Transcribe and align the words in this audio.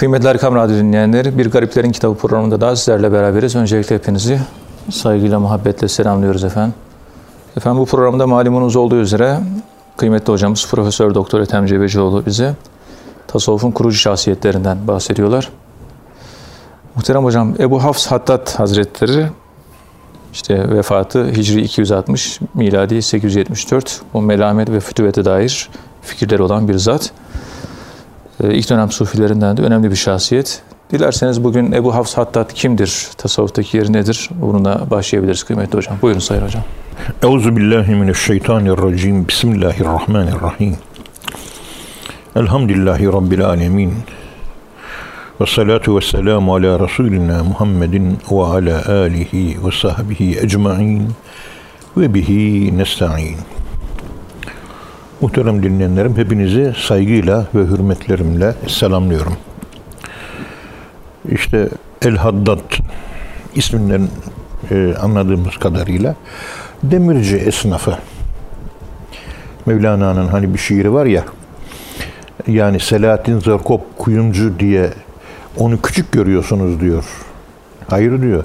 Kıymetli 0.00 0.28
Erkam 0.28 0.54
Radyo 0.54 0.76
dinleyenleri, 0.76 1.38
Bir 1.38 1.50
Gariplerin 1.50 1.92
Kitabı 1.92 2.14
programında 2.14 2.60
daha 2.60 2.76
sizlerle 2.76 3.12
beraberiz. 3.12 3.56
Öncelikle 3.56 3.96
hepinizi 3.96 4.40
saygıyla, 4.90 5.40
muhabbetle 5.40 5.88
selamlıyoruz 5.88 6.44
efendim. 6.44 6.74
Efendim 7.56 7.82
bu 7.82 7.86
programda 7.86 8.26
malumunuz 8.26 8.76
olduğu 8.76 8.96
üzere 8.96 9.40
kıymetli 9.96 10.32
hocamız 10.32 10.66
Profesör 10.70 11.14
Doktor 11.14 11.40
Ethem 11.40 11.66
Cebecioğlu 11.66 12.26
bize 12.26 12.54
tasavvufun 13.26 13.70
kurucu 13.70 13.96
şahsiyetlerinden 13.96 14.88
bahsediyorlar. 14.88 15.48
Muhterem 16.94 17.24
hocam 17.24 17.54
Ebu 17.58 17.84
Hafs 17.84 18.06
Hattat 18.06 18.58
Hazretleri 18.58 19.26
işte 20.32 20.68
vefatı 20.68 21.26
Hicri 21.30 21.60
260, 21.60 22.40
miladi 22.54 23.02
874. 23.02 24.00
O 24.14 24.22
melamet 24.22 24.70
ve 24.70 24.80
fütüvete 24.80 25.24
dair 25.24 25.68
fikirleri 26.02 26.42
olan 26.42 26.68
bir 26.68 26.74
zat. 26.74 27.12
Ee, 28.42 28.54
İlk 28.54 28.70
dönem 28.70 28.90
sufilerinden 28.90 29.56
de 29.56 29.62
önemli 29.62 29.90
bir 29.90 29.96
şahsiyet. 29.96 30.62
Dilerseniz 30.92 31.44
bugün 31.44 31.72
Ebu 31.72 31.94
Hafs 31.94 32.14
Hattat 32.14 32.54
kimdir? 32.54 33.08
Tasavvuftaki 33.16 33.76
yeri 33.76 33.92
nedir? 33.92 34.30
Bununla 34.34 34.90
başlayabiliriz 34.90 35.42
kıymetli 35.42 35.76
hocam. 35.76 35.96
Buyurun 36.02 36.20
Sayın 36.20 36.42
Hocam. 36.42 36.62
Euzu 37.22 37.56
billahi 37.56 37.94
mineşşeytanirracim. 37.94 39.28
Bismillahirrahmanirrahim. 39.28 40.76
Elhamdülillahi 42.36 43.06
rabbil 43.06 43.44
alamin. 43.44 43.94
Ve 45.40 45.46
salatu 45.46 45.96
ve 45.96 46.00
selamu 46.00 46.54
ala 46.54 46.80
Resulina 46.80 47.44
Muhammedin 47.44 48.18
ve 48.30 48.44
ala 48.44 49.02
alihi 49.02 49.56
ve 49.66 49.70
sahbihi 49.72 50.38
ecmain 50.38 51.12
ve 51.96 52.14
bihi 52.14 52.78
nesta'in. 52.78 53.36
Muhterem 55.20 55.62
dinleyenlerim, 55.62 56.16
hepinizi 56.16 56.74
saygıyla 56.76 57.46
ve 57.54 57.60
hürmetlerimle 57.60 58.54
selamlıyorum. 58.66 59.36
İşte 61.30 61.68
El 62.02 62.16
Haddad 62.16 62.72
isminden 63.54 64.08
e, 64.70 64.94
anladığımız 65.00 65.56
kadarıyla 65.56 66.14
demirci 66.82 67.36
esnafı. 67.36 67.96
Mevlana'nın 69.66 70.26
hani 70.26 70.54
bir 70.54 70.58
şiiri 70.58 70.92
var 70.92 71.06
ya, 71.06 71.24
yani 72.46 72.80
Selahattin 72.80 73.40
Zarkop 73.40 73.98
kuyumcu 73.98 74.58
diye 74.58 74.90
onu 75.56 75.82
küçük 75.82 76.12
görüyorsunuz 76.12 76.80
diyor. 76.80 77.04
Hayır 77.88 78.22
diyor. 78.22 78.44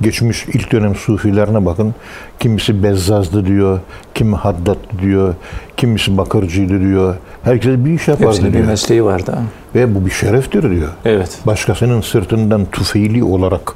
Geçmiş 0.00 0.46
ilk 0.48 0.72
dönem 0.72 0.94
sufilerine 0.94 1.66
bakın. 1.66 1.94
Kimisi 2.40 2.82
bezzazdı 2.82 3.46
diyor, 3.46 3.80
kimi 4.14 4.36
haddattı 4.36 4.98
diyor, 5.02 5.34
kimisi 5.76 6.18
bakırcıydı 6.18 6.80
diyor. 6.80 7.14
Herkes 7.42 7.76
bir 7.78 7.90
iş 7.90 8.08
yapardı 8.08 8.28
Hepsinin 8.28 8.48
bir 8.52 8.58
diyor. 8.58 8.66
mesleği 8.68 9.04
vardı. 9.04 9.38
Ve 9.74 9.94
bu 9.94 10.06
bir 10.06 10.10
şereftir 10.10 10.70
diyor. 10.70 10.88
Evet. 11.04 11.38
Başkasının 11.46 12.00
sırtından 12.00 12.64
tufeyli 12.64 13.24
olarak 13.24 13.72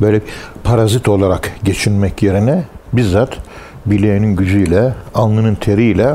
böyle 0.00 0.20
parazit 0.64 1.08
olarak 1.08 1.50
geçinmek 1.64 2.22
yerine 2.22 2.64
bizzat 2.92 3.36
bileğinin 3.86 4.36
gücüyle, 4.36 4.94
alnının 5.14 5.54
teriyle 5.54 6.14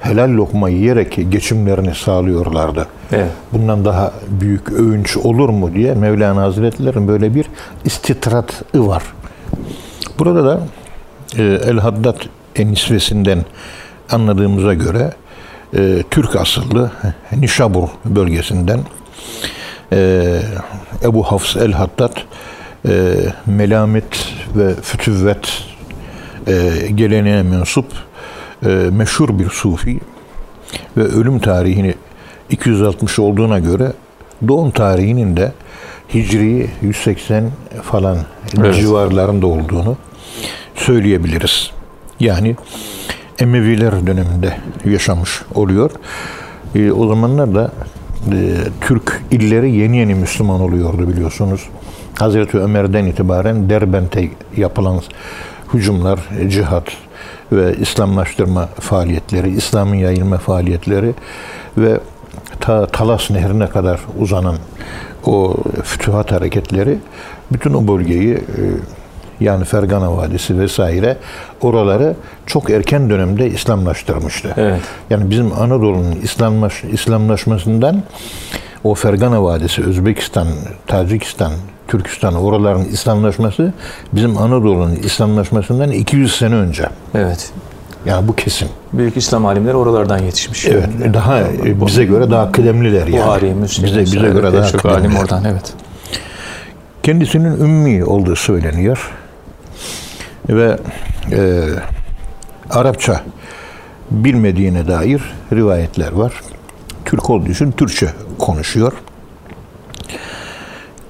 helal 0.00 0.30
lokma 0.30 0.68
yiyerek 0.68 1.18
geçimlerini 1.28 1.94
sağlıyorlardı. 1.94 2.86
Evet. 3.12 3.30
Bundan 3.52 3.84
daha 3.84 4.12
büyük 4.28 4.72
övünç 4.72 5.16
olur 5.16 5.48
mu 5.48 5.74
diye 5.74 5.94
Mevlana 5.94 6.42
Hazretleri'nin 6.42 7.08
böyle 7.08 7.34
bir 7.34 7.46
istitratı 7.84 8.86
var. 8.86 9.02
Burada 10.18 10.44
da 10.44 10.60
e, 11.38 11.42
El 11.42 11.78
Haddad 11.78 12.16
enisvesinden 12.56 13.44
anladığımıza 14.10 14.74
göre 14.74 15.12
e, 15.76 16.02
Türk 16.10 16.36
asıllı 16.36 16.90
Nişabur 17.32 17.88
bölgesinden 18.04 18.80
e, 19.92 20.40
Ebu 21.04 21.22
Hafs 21.22 21.56
El 21.56 21.72
Haddad 21.72 22.16
melamet 23.46 24.34
ve 24.56 24.74
fütüvvet 24.74 25.48
geleneğe 26.94 27.42
mensup 27.42 27.86
e, 28.66 28.68
meşhur 28.68 29.38
bir 29.38 29.50
sufi 29.50 30.00
ve 30.96 31.02
ölüm 31.02 31.38
tarihini 31.38 31.94
260 32.50 33.18
olduğuna 33.18 33.58
göre 33.58 33.92
doğum 34.48 34.70
tarihinin 34.70 35.36
de 35.36 35.52
Hicri 36.14 36.70
180 36.82 37.50
falan 37.82 38.18
Evet. 38.58 38.74
civarlarında 38.74 39.46
olduğunu 39.46 39.96
söyleyebiliriz. 40.74 41.70
Yani 42.20 42.56
Emeviler 43.38 44.06
döneminde 44.06 44.56
yaşamış 44.84 45.42
oluyor. 45.54 45.90
E, 46.74 46.92
o 46.92 47.08
zamanlar 47.08 47.54
da 47.54 47.72
e, 48.32 48.54
Türk 48.80 49.22
illeri 49.30 49.72
yeni 49.72 49.96
yeni 49.96 50.14
Müslüman 50.14 50.60
oluyordu 50.60 51.08
biliyorsunuz. 51.08 51.68
Hazreti 52.18 52.58
Ömer'den 52.58 53.04
itibaren 53.06 53.70
Derbent'e 53.70 54.30
yapılan 54.56 55.00
hücumlar, 55.74 56.20
cihat 56.48 56.84
ve 57.52 57.76
İslamlaştırma 57.76 58.66
faaliyetleri, 58.66 59.50
İslam'ın 59.50 59.94
yayılma 59.94 60.38
faaliyetleri 60.38 61.14
ve 61.78 62.00
ta 62.60 62.86
Talas 62.86 63.30
Nehri'ne 63.30 63.66
kadar 63.66 64.00
uzanan 64.18 64.56
o 65.26 65.56
fütühat 65.82 66.32
hareketleri 66.32 66.98
bütün 67.52 67.74
o 67.74 67.88
bölgeyi 67.88 68.34
e, 68.34 68.40
yani 69.40 69.64
Fergana 69.64 70.16
Vadisi 70.16 70.58
vesaire 70.58 71.16
oraları 71.60 72.14
çok 72.46 72.70
erken 72.70 73.10
dönemde 73.10 73.50
İslamlaştırmıştı. 73.50 74.54
Evet. 74.56 74.80
Yani 75.10 75.30
bizim 75.30 75.52
Anadolu'nun 75.52 76.16
İslamlaş, 76.22 76.84
İslamlaşmasından 76.84 78.02
o 78.84 78.94
Fergana 78.94 79.42
Vadisi, 79.42 79.84
Özbekistan, 79.84 80.46
Tacikistan, 80.86 81.52
Türkistan 81.90 82.34
oraların 82.34 82.84
İslamlaşması 82.84 83.72
bizim 84.12 84.38
Anadolu'nun 84.38 84.94
İslamlaşmasından 84.94 85.90
200 85.90 86.36
sene 86.36 86.54
önce. 86.54 86.88
Evet. 87.14 87.52
Yani 88.06 88.28
bu 88.28 88.36
kesin. 88.36 88.68
Büyük 88.92 89.16
İslam 89.16 89.46
alimleri 89.46 89.76
oralardan 89.76 90.18
yetişmiş. 90.18 90.66
Evet. 90.66 90.88
Daha 91.14 91.40
e, 91.40 91.86
bize 91.86 92.04
göre 92.04 92.30
daha 92.30 92.52
kıdemliler 92.52 93.06
yani. 93.06 93.26
Buhari, 93.26 93.54
Müslim. 93.54 93.86
bize 93.86 94.00
bize 94.00 94.18
göre 94.18 94.52
daha 94.52 94.66
çok 94.66 94.84
alim 94.84 94.96
kıdemliler. 94.96 95.22
oradan 95.22 95.44
evet. 95.44 95.72
Kendisinin 97.02 97.60
ümmi 97.60 98.04
olduğu 98.04 98.36
söyleniyor. 98.36 99.10
Ve 100.48 100.78
e, 101.32 101.60
Arapça 102.70 103.20
bilmediğine 104.10 104.88
dair 104.88 105.22
rivayetler 105.52 106.12
var. 106.12 106.32
Türk 107.04 107.30
olduğu 107.30 107.48
için 107.48 107.72
Türkçe 107.72 108.06
konuşuyor. 108.38 108.92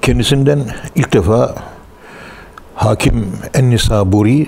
Kendisinden 0.01 0.59
ilk 0.95 1.13
defa 1.13 1.55
Hakim 2.75 3.27
En-Nisaburi 3.53 4.47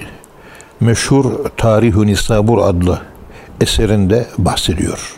meşhur 0.79 1.25
Tarih-ü 1.57 2.07
Nisabur 2.07 2.57
adlı 2.57 2.99
eserinde 3.61 4.25
bahsediyor. 4.37 5.15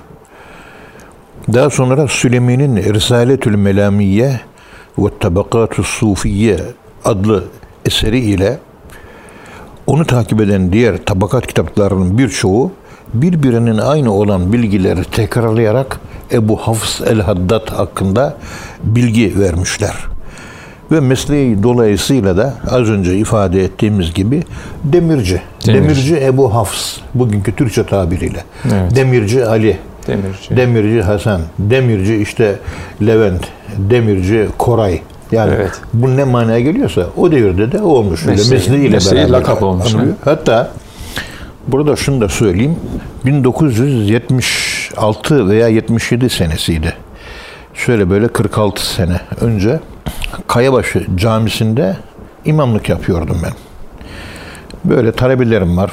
Daha 1.54 1.70
sonra 1.70 2.08
Süleyman'ın 2.08 2.76
Risaletül 2.76 3.56
Melamiye 3.56 4.40
ve 4.98 5.10
Tabakatü 5.20 5.84
Sufiye 5.84 6.60
adlı 7.06 7.44
eseri 7.86 8.20
ile 8.20 8.60
onu 9.88 10.06
takip 10.06 10.42
eden 10.42 10.74
diğer 10.74 11.06
tabakat 11.06 11.48
kitaplarının 11.48 12.18
birçoğu 12.18 12.72
birbirinin 13.14 13.78
aynı 13.78 14.14
olan 14.14 14.54
bilgileri 14.54 15.04
tekrarlayarak 15.04 16.00
Ebu 16.32 16.58
Hafs 16.58 17.02
el-Haddad 17.02 17.70
hakkında 17.70 18.38
bilgi 18.84 19.40
vermişler. 19.40 20.15
Ve 20.92 21.00
mesleği 21.00 21.64
dolayısıyla 21.64 22.38
da 22.38 22.54
az 22.72 22.90
önce 22.90 23.18
ifade 23.18 23.64
ettiğimiz 23.64 24.14
gibi 24.14 24.44
demirci. 24.84 25.42
Demirci. 25.68 25.84
Demirci, 25.84 26.18
Ebu 26.26 26.54
Hafs 26.54 26.98
bugünkü 27.14 27.56
Türkçe 27.56 27.84
tabiriyle. 27.84 28.44
Evet. 28.66 28.96
Demirci 28.96 29.46
Ali. 29.46 29.78
Demirci. 30.08 30.58
Demirci 30.58 31.02
Hasan, 31.02 31.42
Demirci 31.60 32.16
işte 32.16 32.56
Levent, 33.02 33.42
Demirci 33.78 34.48
Koray. 34.58 35.02
Yani 35.32 35.54
Evet. 35.56 35.72
bu 35.94 36.18
ne 36.18 36.24
manaya 36.24 36.60
geliyorsa 36.60 37.06
o 37.18 37.32
devirde 37.32 37.72
de 37.72 37.82
olmuş. 37.82 38.26
Mesleği- 38.26 38.52
mesleğiyle 38.54 38.90
mesleği 38.90 39.22
beraber 39.24 39.40
lakap 39.40 39.64
olmuş. 39.64 39.88
Hatta 40.26 40.72
burada 41.68 41.96
şunu 41.96 42.22
da 42.22 42.30
söyleyeyim. 42.30 42.76
1976 43.26 45.50
veya 45.50 45.68
77 45.68 46.30
senesiydi. 46.30 46.94
Şöyle 47.86 48.10
böyle 48.10 48.28
46 48.28 48.86
sene 48.86 49.20
önce 49.42 49.80
Kayabaşı 50.48 51.06
Camisi'nde 51.16 51.98
imamlık 52.46 52.90
yapıyordum 52.90 53.38
ben. 53.44 53.52
Böyle 54.86 55.12
talebelerim 55.12 55.78
var. 55.78 55.92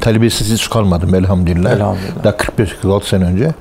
Talebesiz 0.00 0.52
hiç 0.52 0.70
kalmadım 0.70 1.14
elhamdülillah. 1.14 1.72
Elhamdülillah. 1.72 2.24
Daha 2.24 2.32
45-46 2.32 3.04
sene 3.04 3.24
önce. 3.24 3.54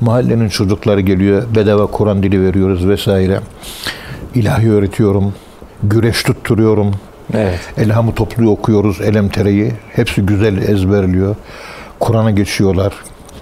Mahallenin 0.00 0.48
çocukları 0.48 1.00
geliyor. 1.00 1.42
Bedava 1.54 1.86
Kur'an 1.86 2.22
dili 2.22 2.42
veriyoruz 2.42 2.88
vesaire. 2.88 3.40
İlahi 4.34 4.72
öğretiyorum. 4.72 5.34
Güreş 5.82 6.22
tutturuyorum. 6.22 6.94
Evet. 7.34 7.60
Elhamı 7.78 8.14
toplu 8.14 8.50
okuyoruz. 8.50 9.00
Elemtere'yi. 9.00 9.72
Hepsi 9.92 10.22
güzel 10.22 10.68
ezberliyor. 10.68 11.36
Kur'an'a 12.00 12.30
geçiyorlar. 12.30 12.92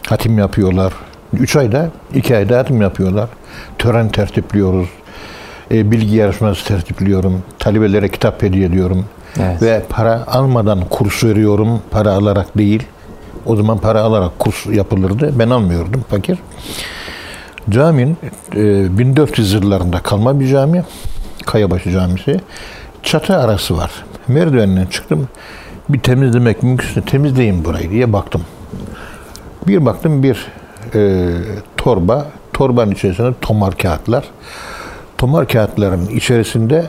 Hatim 0.09 0.39
yapıyorlar. 0.39 0.93
Üç 1.33 1.57
ayda, 1.57 1.89
iki 2.15 2.37
ayda 2.37 2.55
dağıtım 2.55 2.83
yapıyorlar. 2.83 3.29
Tören 3.79 4.09
tertipliyoruz. 4.09 4.89
E, 5.71 5.91
bilgi 5.91 6.17
yarışması 6.17 6.65
tertipliyorum. 6.65 7.43
Talebelere 7.59 8.09
kitap 8.09 8.43
hediye 8.43 8.67
ediyorum. 8.67 9.05
Evet. 9.41 9.63
Ve 9.63 9.83
para 9.89 10.25
almadan 10.27 10.81
kurs 10.91 11.25
veriyorum. 11.25 11.83
Para 11.91 12.13
alarak 12.13 12.59
değil. 12.59 12.83
O 13.47 13.57
zaman 13.57 13.79
para 13.79 14.01
alarak 14.01 14.39
kurs 14.39 14.67
yapılırdı. 14.67 15.39
Ben 15.39 15.51
almıyordum 15.51 16.05
fakir. 16.09 16.39
Caminin 17.71 18.17
e, 18.57 18.99
1400 18.99 19.53
yıllarında 19.53 20.01
kalma 20.01 20.41
bir 20.41 20.49
cami. 20.49 20.85
Kayabaşı 21.47 21.91
Camisi. 21.91 22.41
Çatı 23.03 23.37
arası 23.37 23.77
var. 23.77 23.91
Merdivenden 24.29 24.87
çıktım. 24.87 25.29
Bir 25.89 26.01
temizlemek 26.01 26.63
mümkünse 26.63 27.01
temizleyin 27.03 27.65
burayı 27.65 27.91
diye 27.91 28.13
baktım. 28.13 28.43
Bir 29.67 29.87
baktım 29.87 30.23
bir 30.23 30.47
e, 30.95 31.29
torba. 31.77 32.27
Torbanın 32.61 32.91
içerisinde 32.91 33.33
tomar 33.41 33.77
kağıtlar. 33.77 34.25
Tomar 35.19 35.49
kağıtların 35.49 36.07
içerisinde 36.07 36.85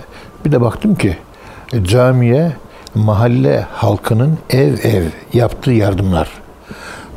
bir 0.46 0.52
de 0.52 0.62
baktım 0.62 0.96
ki 0.96 1.18
e, 1.74 1.86
camiye 1.86 2.52
mahalle 2.96 3.66
halkının 3.74 4.38
ev 4.50 4.74
ev 4.84 5.04
yaptığı 5.34 5.72
yardımlar. 5.72 6.30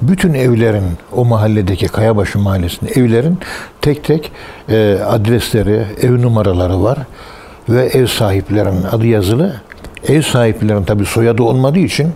Bütün 0.02 0.34
evlerin 0.34 0.84
o 1.12 1.24
mahalledeki 1.24 1.86
Kayabaşı 1.86 2.38
mahallesinin 2.38 2.90
evlerin 2.94 3.38
tek 3.80 4.04
tek 4.04 4.32
e, 4.68 4.98
adresleri, 5.06 5.84
ev 6.02 6.22
numaraları 6.22 6.82
var 6.82 6.98
ve 7.68 7.86
ev 7.86 8.06
sahiplerinin 8.06 8.84
adı 8.92 9.06
yazılı. 9.06 9.60
Ev 10.08 10.22
sahiplerinin 10.22 10.84
tabi 10.84 11.04
soyadı 11.04 11.42
olmadığı 11.42 11.78
için 11.78 12.12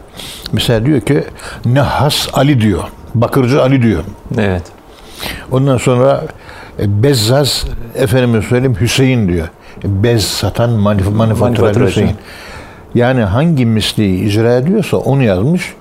mesela 0.53 0.87
diyor 0.87 1.01
ki 1.01 1.25
Nehas 1.65 2.29
Ali 2.33 2.61
diyor. 2.61 2.85
Bakırcı 3.15 3.63
Ali 3.63 3.83
diyor. 3.83 4.05
Evet. 4.39 4.78
Ondan 5.51 5.77
sonra 5.77 6.25
e, 6.79 7.03
Bezzaz 7.03 7.67
efendime 7.95 8.43
söyleyeyim 8.43 8.77
Hüseyin 8.81 9.29
diyor. 9.29 9.49
Bez 9.85 10.25
satan 10.25 10.71
manif 10.71 11.11
Manifaturacı. 11.11 11.87
Hüseyin. 11.87 12.17
Yani 12.95 13.21
hangi 13.21 13.67
misliği 13.67 14.25
icra 14.25 14.57
ediyorsa 14.57 14.97
onu 14.97 15.23
yazmış. 15.23 15.75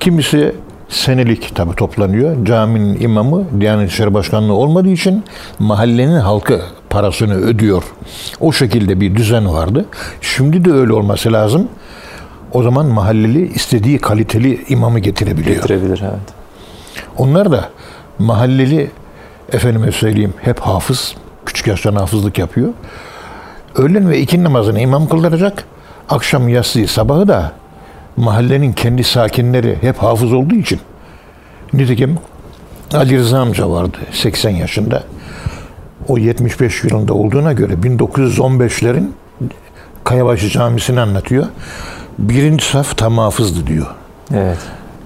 Kimisi 0.00 0.54
senelik 0.88 1.56
tabi 1.56 1.74
toplanıyor. 1.74 2.46
Caminin 2.46 3.00
imamı 3.00 3.44
Diyanet 3.60 3.90
İşleri 3.90 4.14
Başkanlığı 4.14 4.52
olmadığı 4.54 4.88
için 4.88 5.24
mahallenin 5.58 6.20
halkı 6.20 6.60
parasını 6.90 7.34
ödüyor. 7.34 7.82
O 8.40 8.52
şekilde 8.52 9.00
bir 9.00 9.16
düzen 9.16 9.52
vardı. 9.52 9.84
Şimdi 10.20 10.64
de 10.64 10.72
öyle 10.72 10.92
olması 10.92 11.32
lazım. 11.32 11.68
O 12.52 12.62
zaman 12.62 12.86
mahalleli 12.86 13.52
istediği 13.52 13.98
kaliteli 13.98 14.64
imamı 14.68 14.98
getirebiliyor. 14.98 15.56
Getirebilir 15.56 16.00
evet. 16.02 16.34
Onlar 17.18 17.52
da 17.52 17.70
mahalleli 18.18 18.90
efendime 19.52 19.92
söyleyeyim 19.92 20.34
hep 20.40 20.60
hafız. 20.60 21.14
Küçük 21.46 21.66
yaştan 21.66 21.94
hafızlık 21.94 22.38
yapıyor. 22.38 22.68
Öğlen 23.76 24.10
ve 24.10 24.20
ikindi 24.20 24.44
namazını 24.44 24.80
imam 24.80 25.08
kıldıracak. 25.08 25.64
Akşam 26.08 26.48
yatsıyı 26.48 26.88
sabahı 26.88 27.28
da 27.28 27.52
mahallenin 28.16 28.72
kendi 28.72 29.04
sakinleri 29.04 29.78
hep 29.80 29.98
hafız 29.98 30.32
olduğu 30.32 30.54
için. 30.54 30.80
Nitekim 31.72 32.18
Ali 32.94 33.18
Rıza 33.18 33.40
amca 33.40 33.70
vardı 33.70 33.96
80 34.12 34.50
yaşında. 34.50 35.02
O 36.08 36.18
75 36.18 36.84
yılında 36.84 37.14
olduğuna 37.14 37.52
göre 37.52 37.72
1915'lerin 37.72 39.10
Kayabaşı 40.04 40.48
Camisi'ni 40.48 41.00
anlatıyor. 41.00 41.46
Birinci 42.18 42.64
saf 42.64 42.96
tam 42.96 43.18
hafızdı 43.18 43.66
diyor. 43.66 43.86
Evet. 44.34 44.58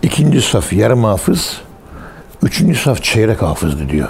İkinci 0.02 0.43
saf 0.43 0.72
yarım 0.72 1.04
hafız, 1.04 1.61
üçüncü 2.43 2.79
saf 2.79 3.02
çeyrek 3.02 3.43
hafızdı 3.43 3.88
diyor. 3.88 4.08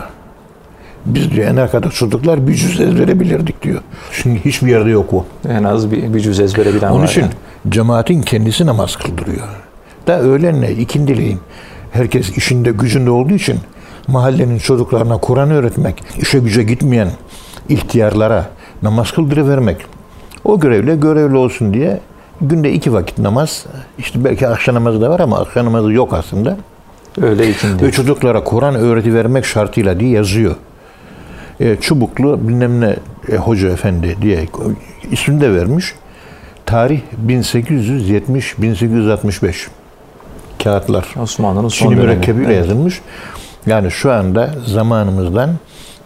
Biz 1.06 1.30
diyor 1.30 1.48
en 1.48 1.56
arkada 1.56 1.90
çocuklar 1.90 2.48
bir 2.48 2.54
cüz 2.54 2.80
ezberebilirdik 2.80 3.62
diyor. 3.62 3.80
Şimdi 4.12 4.44
hiçbir 4.44 4.68
yerde 4.70 4.90
yok 4.90 5.12
o. 5.14 5.26
En 5.48 5.64
az 5.64 5.90
bir, 5.90 6.14
bir 6.14 6.20
cüz 6.20 6.40
ezbere 6.40 6.74
bilen 6.74 6.90
Onun 6.90 7.02
var. 7.02 7.08
için 7.08 7.20
yani. 7.20 7.32
cemaatin 7.68 8.22
kendisi 8.22 8.66
namaz 8.66 8.96
kıldırıyor. 8.96 9.48
Da 10.06 10.20
öğlenle 10.20 10.76
ikindileyin 10.76 11.40
herkes 11.92 12.36
işinde 12.36 12.70
gücünde 12.70 13.10
olduğu 13.10 13.34
için 13.34 13.58
mahallenin 14.06 14.58
çocuklarına 14.58 15.18
Kur'an 15.18 15.50
öğretmek, 15.50 16.02
işe 16.18 16.38
güce 16.38 16.62
gitmeyen 16.62 17.10
ihtiyarlara 17.68 18.46
namaz 18.82 19.10
kıldırıvermek. 19.12 19.76
O 20.44 20.60
görevle 20.60 20.96
görevli 20.96 21.36
olsun 21.36 21.74
diye 21.74 22.00
günde 22.40 22.72
iki 22.72 22.92
vakit 22.92 23.18
namaz, 23.18 23.66
işte 23.98 24.24
belki 24.24 24.48
akşam 24.48 24.74
namazı 24.74 25.00
da 25.00 25.10
var 25.10 25.20
ama 25.20 25.38
akşam 25.38 25.66
namazı 25.66 25.92
yok 25.92 26.12
aslında. 26.12 26.56
Öyle 27.22 27.50
ikindi. 27.50 27.84
Ve 27.84 27.90
çocuklara 27.90 28.44
Kur'an 28.44 28.74
öğreti 28.74 29.14
vermek 29.14 29.46
şartıyla 29.46 30.00
diye 30.00 30.10
yazıyor. 30.10 30.54
E, 31.60 31.76
çubuklu 31.80 32.48
bilmem 32.48 32.80
ne 32.80 32.96
e, 33.32 33.36
hoca 33.36 33.68
efendi 33.68 34.16
diye 34.22 34.44
ismini 35.10 35.40
de 35.40 35.54
vermiş. 35.54 35.94
Tarih 36.66 37.00
1870-1865. 37.26 39.54
Kağıtlar. 40.64 41.06
Osmanlı'nın 41.22 41.68
son 41.68 41.92
dönemi. 41.92 42.06
mürekkebiyle 42.06 42.46
Evet. 42.54 42.56
yazılmış. 42.56 43.00
Yani 43.66 43.90
şu 43.90 44.12
anda 44.12 44.54
zamanımızdan 44.66 45.50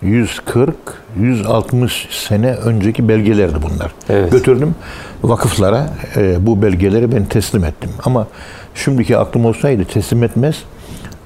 140-160 0.03 1.91
sene 2.29 2.53
önceki 2.55 3.09
belgelerdi 3.09 3.56
bunlar. 3.62 3.93
Evet. 4.09 4.32
Götürdüm 4.32 4.75
vakıflara 5.23 5.87
e, 6.17 6.47
bu 6.47 6.62
belgeleri 6.62 7.12
ben 7.12 7.25
teslim 7.25 7.64
ettim. 7.64 7.91
Ama 8.05 8.26
şimdiki 8.75 9.19
aklım 9.19 9.44
olsaydı 9.44 9.85
teslim 9.85 10.23
etmez. 10.23 10.62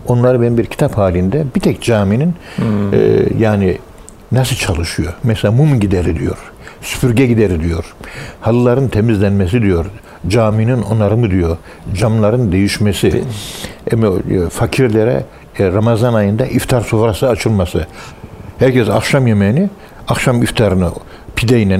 Onları 0.08 0.42
ben 0.42 0.58
bir 0.58 0.66
kitap 0.66 0.98
halinde 0.98 1.44
bir 1.54 1.60
tek 1.60 1.82
caminin 1.82 2.34
Hmm. 2.56 2.94
e, 2.94 2.98
yani 3.38 3.78
nasıl 4.32 4.56
çalışıyor? 4.56 5.12
Mesela 5.24 5.52
mum 5.52 5.80
gideri 5.80 6.18
diyor. 6.18 6.36
Süpürge 6.82 7.26
gideri 7.26 7.62
diyor. 7.62 7.94
Halıların 8.40 8.88
temizlenmesi 8.88 9.62
diyor. 9.62 9.86
Caminin 10.28 10.82
onarımı 10.82 11.30
diyor. 11.30 11.56
Camların 11.94 12.52
değişmesi. 12.52 13.22
Eme- 13.90 14.46
e, 14.46 14.48
Fakirlere 14.48 15.24
e, 15.58 15.66
Ramazan 15.72 16.14
ayında 16.14 16.46
iftar 16.46 16.80
sofrası 16.80 17.28
açılması. 17.28 17.86
Herkes 18.58 18.88
akşam 18.88 19.26
yemeğini, 19.26 19.70
akşam 20.08 20.42
iftarını 20.42 20.90
pideyle, 21.36 21.78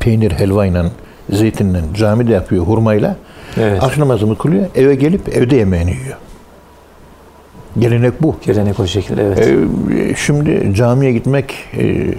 peynir 0.00 0.30
helvayla, 0.32 0.86
zeytinle 1.30 1.78
camide 1.94 2.32
yapıyor 2.32 2.64
hurmayla. 2.66 3.16
Evet. 3.60 3.82
Akşam 3.82 4.00
namazını 4.00 4.38
kılıyor, 4.38 4.66
eve 4.74 4.94
gelip 4.94 5.36
evde 5.36 5.56
yemeğini 5.56 5.90
yiyor. 5.90 6.16
Gelenek 7.78 8.22
bu. 8.22 8.36
Gelenek 8.46 8.80
o 8.80 8.86
şekilde 8.86 9.22
evet. 9.26 9.38
Ee, 9.38 10.14
şimdi 10.16 10.74
camiye 10.74 11.12
gitmek 11.12 11.54
e, 11.78 12.14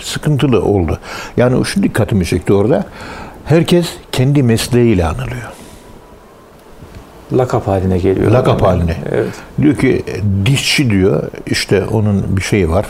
sıkıntılı 0.00 0.64
oldu. 0.64 0.98
Yani 1.36 1.64
şu 1.64 1.82
dikkatimi 1.82 2.26
çekti 2.26 2.52
orada. 2.52 2.84
Herkes 3.44 3.86
kendi 4.12 4.42
mesleğiyle 4.42 5.06
anılıyor. 5.06 5.52
Lakap 7.32 7.66
haline 7.66 7.98
geliyor. 7.98 8.30
Lakap 8.30 8.62
Yani. 8.62 8.68
haline. 8.68 8.96
Evet. 9.12 9.34
Diyor 9.62 9.76
ki 9.76 10.04
dişçi 10.46 10.90
diyor 10.90 11.22
işte 11.46 11.84
onun 11.84 12.36
bir 12.36 12.42
şeyi 12.42 12.70
var. 12.70 12.86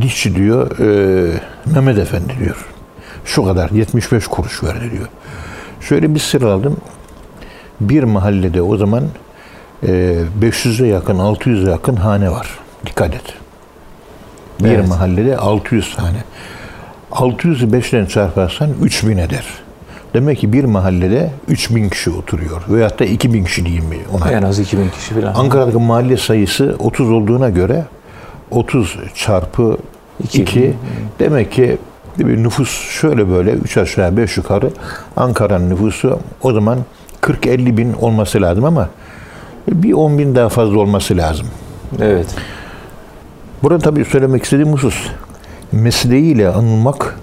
Dişçi 0.00 0.36
diyor 0.36 0.78
e, 0.78 1.40
Mehmet 1.66 1.98
Efendi 1.98 2.32
diyor. 2.44 2.66
Şu 3.24 3.44
kadar 3.44 3.70
75 3.70 4.26
kuruş 4.26 4.64
verdi 4.64 4.90
diyor. 4.90 5.08
Şöyle 5.80 6.14
bir 6.14 6.20
sır 6.20 6.42
aldım. 6.42 6.76
Bir 7.80 8.02
mahallede 8.02 8.62
o 8.62 8.76
zaman 8.76 9.04
500'e 9.82 10.86
yakın 10.86 11.18
600'e 11.18 11.70
yakın 11.70 11.96
hane 11.96 12.30
var. 12.30 12.48
Dikkat 12.86 13.14
et. 13.14 13.34
Bir 14.60 14.70
Evet. 14.70 14.88
mahallede 14.88 15.36
600 15.36 15.94
tane. 15.96 16.18
600'ü 17.12 17.70
5'ten 17.72 18.06
çarparsan 18.06 18.70
3000 18.82 19.16
eder. 19.18 19.44
Demek 20.14 20.38
ki 20.38 20.52
bir 20.52 20.64
mahallede 20.64 21.30
3000 21.48 21.88
kişi 21.88 22.10
oturuyor. 22.10 22.62
Veyahut 22.68 22.98
da 23.00 23.04
2000 23.04 23.44
kişi 23.44 23.64
diyeyim 23.66 23.84
ona. 24.12 24.30
En 24.30 24.42
az 24.42 24.58
2000 24.58 24.88
kişi 24.88 25.14
falan. 25.14 25.34
Ankara'daki 25.34 25.76
mahalle 25.76 26.16
sayısı 26.16 26.76
30 26.78 27.10
olduğuna 27.10 27.50
göre 27.50 27.84
30 28.50 28.96
çarpı 29.14 29.76
İki. 30.24 30.42
2 30.42 30.74
demek 31.18 31.52
ki 31.52 31.78
bir 32.18 32.42
nüfus 32.42 32.70
şöyle 32.90 33.30
böyle 33.30 33.50
3 33.50 33.76
aşağı 33.76 34.16
5 34.16 34.36
yukarı 34.36 34.70
Ankara'nın 35.16 35.70
nüfusu 35.70 36.18
o 36.42 36.52
zaman 36.52 36.78
40-50 37.22 37.76
bin 37.76 37.92
olması 37.92 38.42
lazım 38.42 38.64
ama 38.64 38.88
bir 39.68 39.92
10 39.92 40.18
bin 40.18 40.34
daha 40.34 40.48
fazla 40.48 40.78
olması 40.78 41.16
lazım. 41.16 41.46
Evet. 42.00 42.26
Burada 43.62 43.78
tabii 43.78 44.04
söylemek 44.04 44.44
istediğim 44.44 44.72
husus 44.72 45.08
mesleğiyle 45.72 46.48
anılmak 46.48 47.18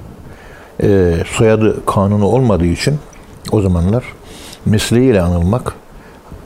e, 0.84 1.14
soyadı 1.28 1.86
kanunu 1.86 2.26
olmadığı 2.26 2.66
için 2.66 2.96
o 3.52 3.62
zamanlar 3.62 4.04
mesleğiyle 4.66 5.22
anılmak 5.22 5.74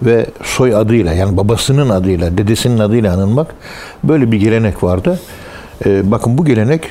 ve 0.01 0.25
soy 0.44 0.75
adıyla 0.75 1.13
yani 1.13 1.38
babasının 1.38 1.89
adıyla, 1.89 2.38
dedesinin 2.38 2.80
adıyla 2.80 3.13
anılmak 3.13 3.56
böyle 4.04 4.32
bir 4.32 4.39
gelenek 4.39 4.84
vardı. 4.84 5.20
E, 5.86 6.12
bakın 6.12 6.38
bu 6.38 6.46
gelenek 6.46 6.82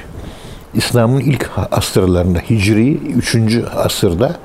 İslam'ın 0.74 1.20
ilk 1.20 1.50
asırlarında, 1.70 2.38
Hicri 2.38 2.94
3. 2.94 3.36
asırda 3.76 4.36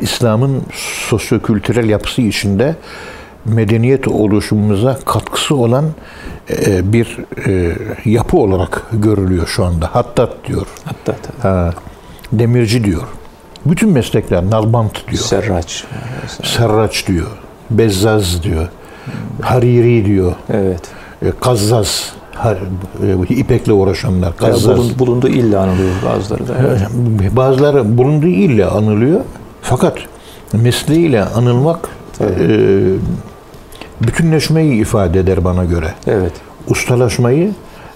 İslam'ın 0.00 0.62
sosyokültürel 1.08 1.88
yapısı 1.88 2.22
içinde 2.22 2.76
medeniyet 3.44 4.08
oluşumumuza 4.08 4.98
katkısı 5.04 5.54
olan 5.56 5.84
e, 6.66 6.92
bir 6.92 7.18
e, 7.46 7.72
yapı 8.04 8.36
olarak 8.36 8.82
görülüyor 8.92 9.46
şu 9.46 9.64
anda. 9.64 9.94
Hattat 9.94 10.32
diyor. 10.46 10.66
Hatta 10.84 11.16
tabii. 11.22 11.42
Ha, 11.42 11.74
demirci 12.32 12.84
diyor. 12.84 13.02
Bütün 13.66 13.90
meslekler 13.92 14.50
nalbant 14.50 15.08
diyor. 15.10 15.22
Serraç. 15.22 15.84
Serraç 16.42 17.06
diyor. 17.06 17.26
Bezzaz 17.70 18.42
diyor. 18.42 18.68
Hariri 19.42 20.04
diyor. 20.06 20.32
Evet. 20.52 20.80
E, 21.22 21.32
Kazzaz. 21.40 22.12
har- 22.34 23.30
e, 23.30 23.34
ipekle 23.34 23.72
uğraşanlar. 23.72 24.36
Kazzaz. 24.36 24.78
bulun- 24.78 24.98
bulunduğu 24.98 25.28
illa 25.28 25.60
anılıyor 25.60 25.90
bazıları 26.06 26.48
da. 26.48 26.54
Evet. 26.60 26.80
Bazıları 27.36 27.98
bulunduğu 27.98 28.26
ile 28.26 28.66
anılıyor. 28.66 29.20
Fakat 29.62 29.98
mesleğiyle 30.52 31.24
anılmak 31.24 31.88
e, 32.20 32.26
bütünleşmeyi 34.00 34.80
ifade 34.80 35.20
eder 35.20 35.44
bana 35.44 35.64
göre. 35.64 35.94
evet. 36.06 36.32
Ustalaşmayı 36.68 37.50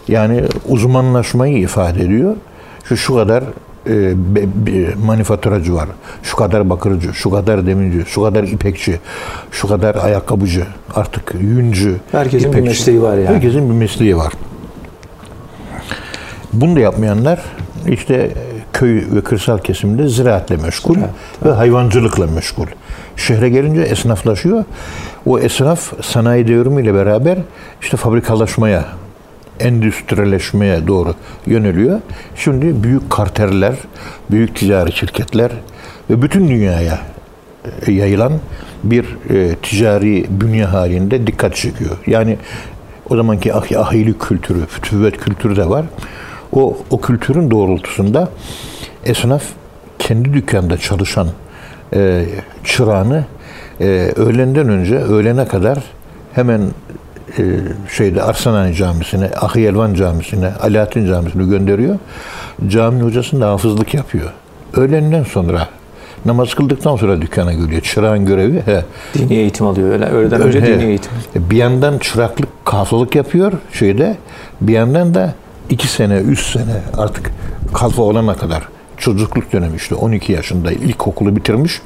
yani 0.09 0.45
uzmanlaşmayı 0.69 1.59
ifade 1.59 2.01
ediyor. 2.05 2.37
Şu 2.85 2.97
şu 2.97 3.15
kadar 3.15 3.45
e, 3.87 4.13
be- 4.35 4.67
be- 4.67 4.95
manifaturacı 5.07 5.75
var, 5.75 5.89
şu 6.23 6.37
kadar 6.37 6.71
bakırcı, 6.71 7.15
şu 7.15 7.31
kadar 7.31 7.67
demirci, 7.67 8.11
şu 8.11 8.23
kadar 8.23 8.43
ipekçi, 8.45 9.01
şu 9.51 9.69
kadar 9.69 9.95
ayakkabıcı, 9.95 10.67
artık 10.95 11.35
yüncü, 11.41 11.97
Herkesin 12.13 12.53
bir 12.53 12.61
mesleği 12.61 13.03
var 13.03 13.17
yani. 13.17 13.27
Herkesin 13.27 13.71
bir 13.71 13.75
mesleği 13.75 14.17
var. 14.17 14.33
Bunu 16.53 16.77
da 16.77 16.81
yapmayanlar 16.81 17.41
işte 17.89 18.31
köy 18.75 19.05
ve 19.15 19.21
kırsal 19.21 19.59
kesimde 19.59 20.09
ziraatle 20.09 20.57
meşgul 20.57 20.95
Ziraat, 20.95 21.11
ve 21.45 21.51
hayvancılıkla 21.51 22.27
meşgul. 22.27 22.67
Şehre 23.17 23.49
gelince 23.49 23.81
esnaflaşıyor. 23.81 24.65
O 25.27 25.39
esnaf 25.39 26.05
sanayi 26.05 26.49
devrimiyle 26.49 26.95
beraber 26.95 27.39
işte 27.81 27.97
fabrikalaşmaya, 27.97 28.85
endüstrileşmeye 29.61 30.87
doğru 30.87 31.15
yöneliyor. 31.47 32.01
Şimdi 32.37 32.83
büyük 32.83 33.11
karteller, 33.11 33.75
büyük 34.31 34.57
ticari 34.57 34.93
şirketler 34.93 35.51
ve 36.11 36.23
bütün 36.23 36.49
dünyaya 36.49 36.99
e, 37.87 37.93
yayılan 37.93 38.33
bir 38.85 39.05
e, 39.31 39.55
ticari 39.55 40.27
bünye 40.31 40.65
halinde 40.65 41.27
dikkat 41.27 41.57
çekiyor. 41.57 41.97
Yani 42.07 42.39
o 43.11 43.17
zamanki 43.17 43.55
ah 43.55 43.73
ahili 43.77 44.19
kültürü, 44.19 44.67
fütüvvet 44.67 45.17
kültürü 45.19 45.57
de 45.57 45.69
var. 45.69 45.85
O, 46.55 46.77
o 46.91 47.01
kültürün 47.01 47.51
doğrultusunda 47.51 48.29
esnaf 49.05 49.43
kendi 49.99 50.35
dükkanda 50.35 50.79
çalışan 50.79 51.29
e, 51.95 52.25
çırağını 52.65 53.25
e, 53.81 53.85
öğlenden 54.17 54.69
önce 54.69 54.97
öğlene 54.97 55.49
kadar 55.49 55.79
hemen 56.33 56.61
e, 57.39 57.43
şeyde 57.97 58.23
Arsanani 58.23 58.75
Camisi'ne, 58.75 59.31
Ahi 59.41 59.67
Elvan 59.67 59.95
Camisi'ne, 59.95 60.53
Alaaddin 60.63 61.07
Camisi'ne 61.07 61.45
gönderiyor. 61.45 61.99
Cami 62.69 63.03
hocasının 63.03 63.41
da 63.41 63.49
hafızlık 63.49 63.95
yapıyor. 63.95 64.33
Öğlenden 64.77 65.23
sonra 65.23 65.69
namaz 66.25 66.55
kıldıktan 66.55 66.97
sonra 66.97 67.23
dükkana 67.23 67.53
geliyor. 67.53 67.81
Çırağın 67.81 68.27
görevi 68.27 68.63
he, 68.67 68.85
Dini 69.15 69.35
eğitim 69.35 69.67
alıyor. 69.67 69.91
Öyle, 69.93 70.05
öğleden 70.05 70.41
önce 70.41 70.59
Öyle. 70.59 70.81
dini 70.81 70.85
eğitim. 70.89 71.13
bir 71.35 71.57
yandan 71.57 71.99
çıraklık, 71.99 72.49
kalfalık 72.65 73.15
yapıyor 73.15 73.53
şeyde. 73.73 74.17
Bir 74.61 74.73
yandan 74.73 75.15
da 75.15 75.35
iki 75.71 75.89
sene, 75.89 76.17
üç 76.19 76.47
sene 76.53 76.83
artık 76.99 77.31
kalfa 77.75 78.03
olana 78.03 78.37
kadar 78.37 78.69
çocukluk 78.99 79.53
dönemi 79.53 79.77
işte 79.77 79.95
12 79.95 80.33
yaşında 80.33 80.73
ilkokulu 80.73 81.37
bitirmiş. 81.37 81.83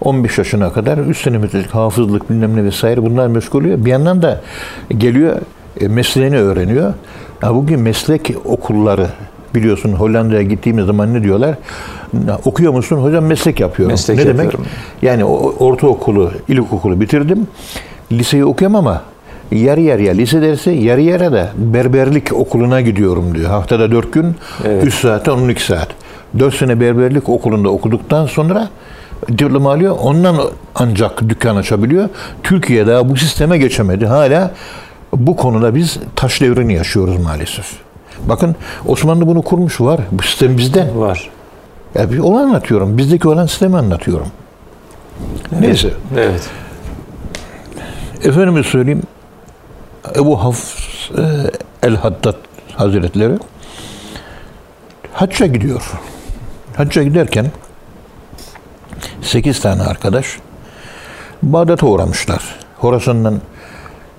15 0.00 0.38
yaşına 0.38 0.72
kadar 0.72 0.98
3 0.98 1.22
sene 1.22 1.38
metrelik 1.38 1.70
hafızlık 1.70 2.30
bilmem 2.30 2.56
ne 2.56 2.64
vesaire 2.64 3.02
bunlar 3.02 3.26
meşgul 3.26 3.60
oluyor. 3.60 3.84
Bir 3.84 3.90
yandan 3.90 4.22
da 4.22 4.40
geliyor 4.98 5.36
e, 5.80 5.88
mesleğini 5.88 6.38
öğreniyor. 6.38 6.94
Ya 7.42 7.54
bugün 7.54 7.80
meslek 7.80 8.32
okulları 8.44 9.06
biliyorsun 9.54 9.92
Hollanda'ya 9.92 10.42
gittiğimiz 10.42 10.86
zaman 10.86 11.14
ne 11.14 11.22
diyorlar? 11.22 11.54
Okuyor 12.44 12.72
musun? 12.72 12.96
Hocam 12.96 13.24
meslek 13.24 13.60
yapıyorum. 13.60 13.92
Meslek 13.92 14.18
ne 14.18 14.26
demek? 14.26 14.44
yapıyorum. 14.44 14.66
Yani 15.02 15.24
o- 15.24 15.54
ortaokulu, 15.66 16.32
ilkokulu 16.48 17.00
bitirdim. 17.00 17.46
Liseyi 18.12 18.44
okuyorum 18.44 18.76
ama 18.76 19.02
yarı 19.52 19.80
yarıya 19.80 20.12
lise 20.12 20.42
dersi, 20.42 20.70
yarı 20.70 21.00
yarıya 21.00 21.32
da 21.32 21.52
berberlik 21.56 22.32
okuluna 22.32 22.80
gidiyorum 22.80 23.34
diyor. 23.34 23.50
Haftada 23.50 23.90
dört 23.92 24.12
gün, 24.12 24.36
Evet. 24.64 24.84
3 24.84 24.94
saate 24.94 25.30
12 25.30 25.64
saat. 25.64 25.88
4 26.38 26.54
sene 26.54 26.80
berberlik 26.80 27.28
okulunda 27.28 27.68
okuduktan 27.68 28.26
sonra 28.26 28.68
diploma 29.28 29.72
alıyor. 29.72 29.96
Ondan 30.02 30.36
ancak 30.74 31.28
dükkan 31.28 31.56
açabiliyor. 31.56 32.08
Türkiye 32.42 32.86
daha 32.86 33.08
bu 33.08 33.16
sisteme 33.16 33.58
geçemedi. 33.58 34.06
Hala 34.06 34.50
bu 35.12 35.36
konuda 35.36 35.74
biz 35.74 35.98
taş 36.16 36.40
devrini 36.40 36.74
yaşıyoruz 36.74 37.16
maalesef. 37.22 37.66
Bakın 38.28 38.56
Osmanlı 38.86 39.26
bunu 39.26 39.42
kurmuş 39.42 39.80
var. 39.80 40.00
Bu 40.12 40.22
sistem 40.22 40.58
bizde. 40.58 40.90
Var. 40.96 41.30
Ya 41.94 42.12
bir 42.12 42.18
onu 42.18 42.36
anlatıyorum. 42.38 42.98
Bizdeki 42.98 43.28
olan 43.28 43.46
sistemi 43.46 43.76
anlatıyorum. 43.76 44.26
Neyse. 45.60 45.90
Evet. 46.16 46.50
Efendime 48.24 48.62
söyleyeyim 48.62 49.02
Ebu 50.16 50.44
Hafs 50.44 50.74
e, 51.10 51.22
el-Haddad 51.82 52.36
Hazretleri 52.76 53.38
hacca 55.12 55.46
gidiyor. 55.46 55.82
Hacca 56.76 57.02
giderken 57.02 57.46
8 59.22 59.60
tane 59.60 59.82
arkadaş 59.82 60.26
Bağdat'a 61.42 61.86
uğramışlar. 61.86 62.42
Horasan'dan 62.76 63.40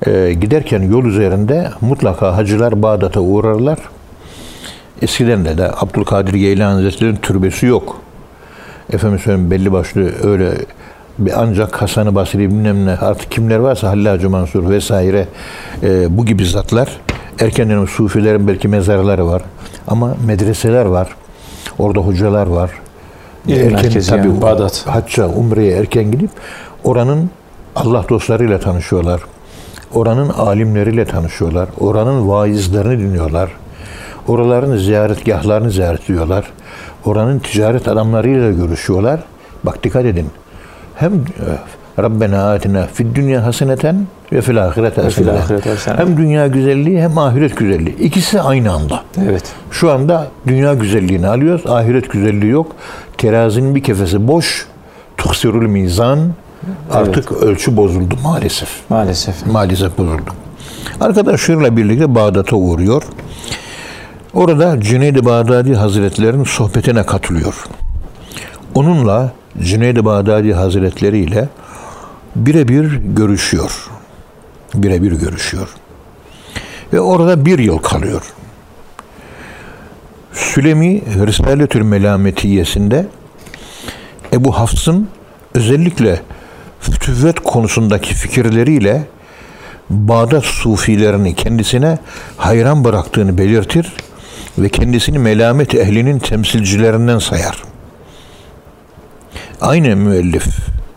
e, 0.06 0.34
giderken 0.34 0.82
yol 0.82 1.06
üzerinde 1.06 1.72
mutlaka 1.82 2.38
hacılar 2.38 2.82
Bağdat'a 2.82 3.20
uğrarlar. 3.20 3.80
Eskiden 5.02 5.46
de, 5.46 5.58
de 5.58 5.72
Abdülkadir 5.76 6.34
Geylani 6.34 6.74
Hazretleri'nin 6.74 7.16
türbesi 7.16 7.66
yok. 7.66 8.02
Efendim 8.94 9.20
söyleyeyim 9.20 9.52
belli 9.52 9.72
başlı 9.72 10.28
öyle 10.30 10.54
ancak 11.36 11.82
Hasan-ı 11.82 12.16
Basri 12.16 12.40
bilmem 12.40 12.86
ne 12.86 12.92
artık 12.92 13.32
kimler 13.32 13.58
varsa 13.58 13.90
Hallacı 13.90 14.30
Mansur 14.30 14.70
vesaire 14.70 15.28
e, 15.84 16.18
bu 16.18 16.26
gibi 16.26 16.46
zatlar 16.46 16.90
erken 17.40 17.70
dönem 17.70 17.88
sufilerin 17.88 18.48
belki 18.48 18.68
mezarları 18.68 19.28
var 19.28 19.42
ama 19.88 20.16
medreseler 20.26 20.86
var. 20.86 21.08
Orada 21.80 22.00
hocalar 22.00 22.48
var. 22.48 22.72
İlim 23.48 23.74
merkezi 23.74 24.12
yani, 24.12 24.42
Bağdat. 24.42 24.88
Hacca, 24.88 25.28
Umre'ye 25.28 25.78
erken 25.78 26.12
gidip 26.12 26.30
oranın 26.84 27.30
Allah 27.76 28.06
dostlarıyla 28.10 28.60
tanışıyorlar. 28.60 29.22
Oranın 29.94 30.30
alimleriyle 30.30 31.06
tanışıyorlar. 31.06 31.70
Oranın 31.80 32.30
vaizlerini 32.30 33.00
dinliyorlar. 33.00 33.52
Oraların 34.28 34.78
ziyaretgahlarını 34.78 35.72
ziyaret 35.72 36.04
ediyorlar. 36.04 36.46
Oranın 37.06 37.40
ticaret 37.40 37.88
adamlarıyla 37.88 38.52
görüşüyorlar. 38.52 39.24
Bak 39.64 39.84
dikkat 39.84 40.06
edin. 40.06 40.28
Hem 41.00 41.14
e, 41.14 41.18
Rabbena 42.02 42.54
atina 42.54 42.88
fid 42.94 43.16
dünya 43.16 43.46
haseneten 43.46 44.08
ve 44.32 44.42
fil 44.42 44.66
ahirete 44.66 45.02
haseneten. 45.02 45.38
Hem 45.98 46.18
dünya 46.18 46.48
güzelliği 46.48 47.02
hem 47.02 47.18
ahiret 47.18 47.58
güzelliği. 47.58 47.98
İkisi 47.98 48.42
aynı 48.42 48.72
anda. 48.72 49.04
Evet. 49.30 49.44
Şu 49.72 49.92
anda 49.92 50.28
dünya 50.48 50.74
güzelliğini 50.74 51.28
alıyoruz. 51.28 51.68
Ahiret 51.68 52.12
güzelliği 52.12 52.52
yok. 52.52 52.76
Terazinin 53.18 53.76
bir 53.76 53.84
kefesi 53.84 54.28
boş. 54.28 54.68
Tuksirul 55.18 55.68
mizan. 55.68 56.20
Artık 56.92 57.32
ölçü 57.32 57.78
bozuldu 57.78 58.16
maalesef. 58.24 58.70
Maalesef. 58.90 59.46
Maalesef 59.48 59.98
bozuldu. 59.98 60.32
Arkadaşlarıyla 61.02 61.78
birlikte 61.78 62.16
Bağdat'a 62.16 62.56
uğruyor. 62.56 63.04
Orada 64.34 64.82
Cüneyd-i 64.82 65.26
Bağdadi 65.26 65.76
Hazretleri'nin 65.76 66.44
sohbetine 66.44 67.04
katılıyor. 67.04 67.66
Onunla 68.80 69.32
Cüneyd-i 69.62 70.06
Bağdadi 70.06 70.54
Hazretleri 70.54 71.20
ile 71.20 71.50
birebir 72.36 72.94
görüşüyor. 73.04 73.90
Birebir 74.74 75.12
görüşüyor. 75.12 75.68
Ve 76.94 77.00
orada 77.00 77.46
bir 77.46 77.60
yıl 77.60 77.78
kalıyor. 77.78 78.22
Sülemi 80.34 81.02
Risaletül 81.26 81.82
Melametiyesinde 81.82 83.08
Ebu 84.34 84.58
Hafs'ın 84.58 85.08
özellikle 85.54 86.22
fütüvvet 86.80 87.40
konusundaki 87.40 88.14
fikirleriyle 88.14 89.08
Bağdat 89.90 90.46
sufilerini 90.46 91.36
kendisine 91.36 91.98
hayran 92.38 92.84
bıraktığını 92.84 93.38
belirtir 93.38 93.94
ve 94.58 94.70
kendisini 94.70 95.20
melamet 95.20 95.76
ehlinin 95.76 96.20
temsilcilerinden 96.20 97.20
sayar. 97.20 97.69
Aynı 99.62 99.96
müellif 99.96 100.46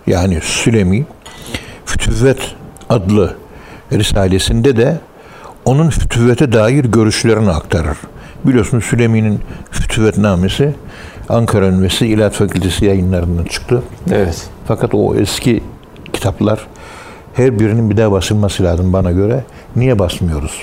yani 0.06 0.38
Sülemi 0.42 1.06
Fütüvvet 1.86 2.38
adlı 2.88 3.34
risalesinde 3.92 4.76
de 4.76 4.98
onun 5.64 5.90
fütüvvete 5.90 6.52
dair 6.52 6.84
görüşlerini 6.84 7.50
aktarır. 7.50 7.96
Biliyorsunuz 8.44 8.84
Sülemi'nin 8.84 9.40
fütüvvetnamesi 9.70 10.74
Ankara 11.28 11.66
Üniversitesi 11.66 12.06
İlahiyat 12.06 12.32
Fakültesi 12.34 12.84
yayınlarından 12.84 13.44
çıktı. 13.44 13.82
Evet. 14.12 14.46
Fakat 14.66 14.94
o 14.94 15.14
eski 15.16 15.62
kitaplar 16.12 16.66
her 17.34 17.58
birinin 17.58 17.90
bir 17.90 17.96
daha 17.96 18.12
basılması 18.12 18.62
lazım 18.62 18.92
bana 18.92 19.10
göre. 19.12 19.44
Niye 19.76 19.98
basmıyoruz? 19.98 20.62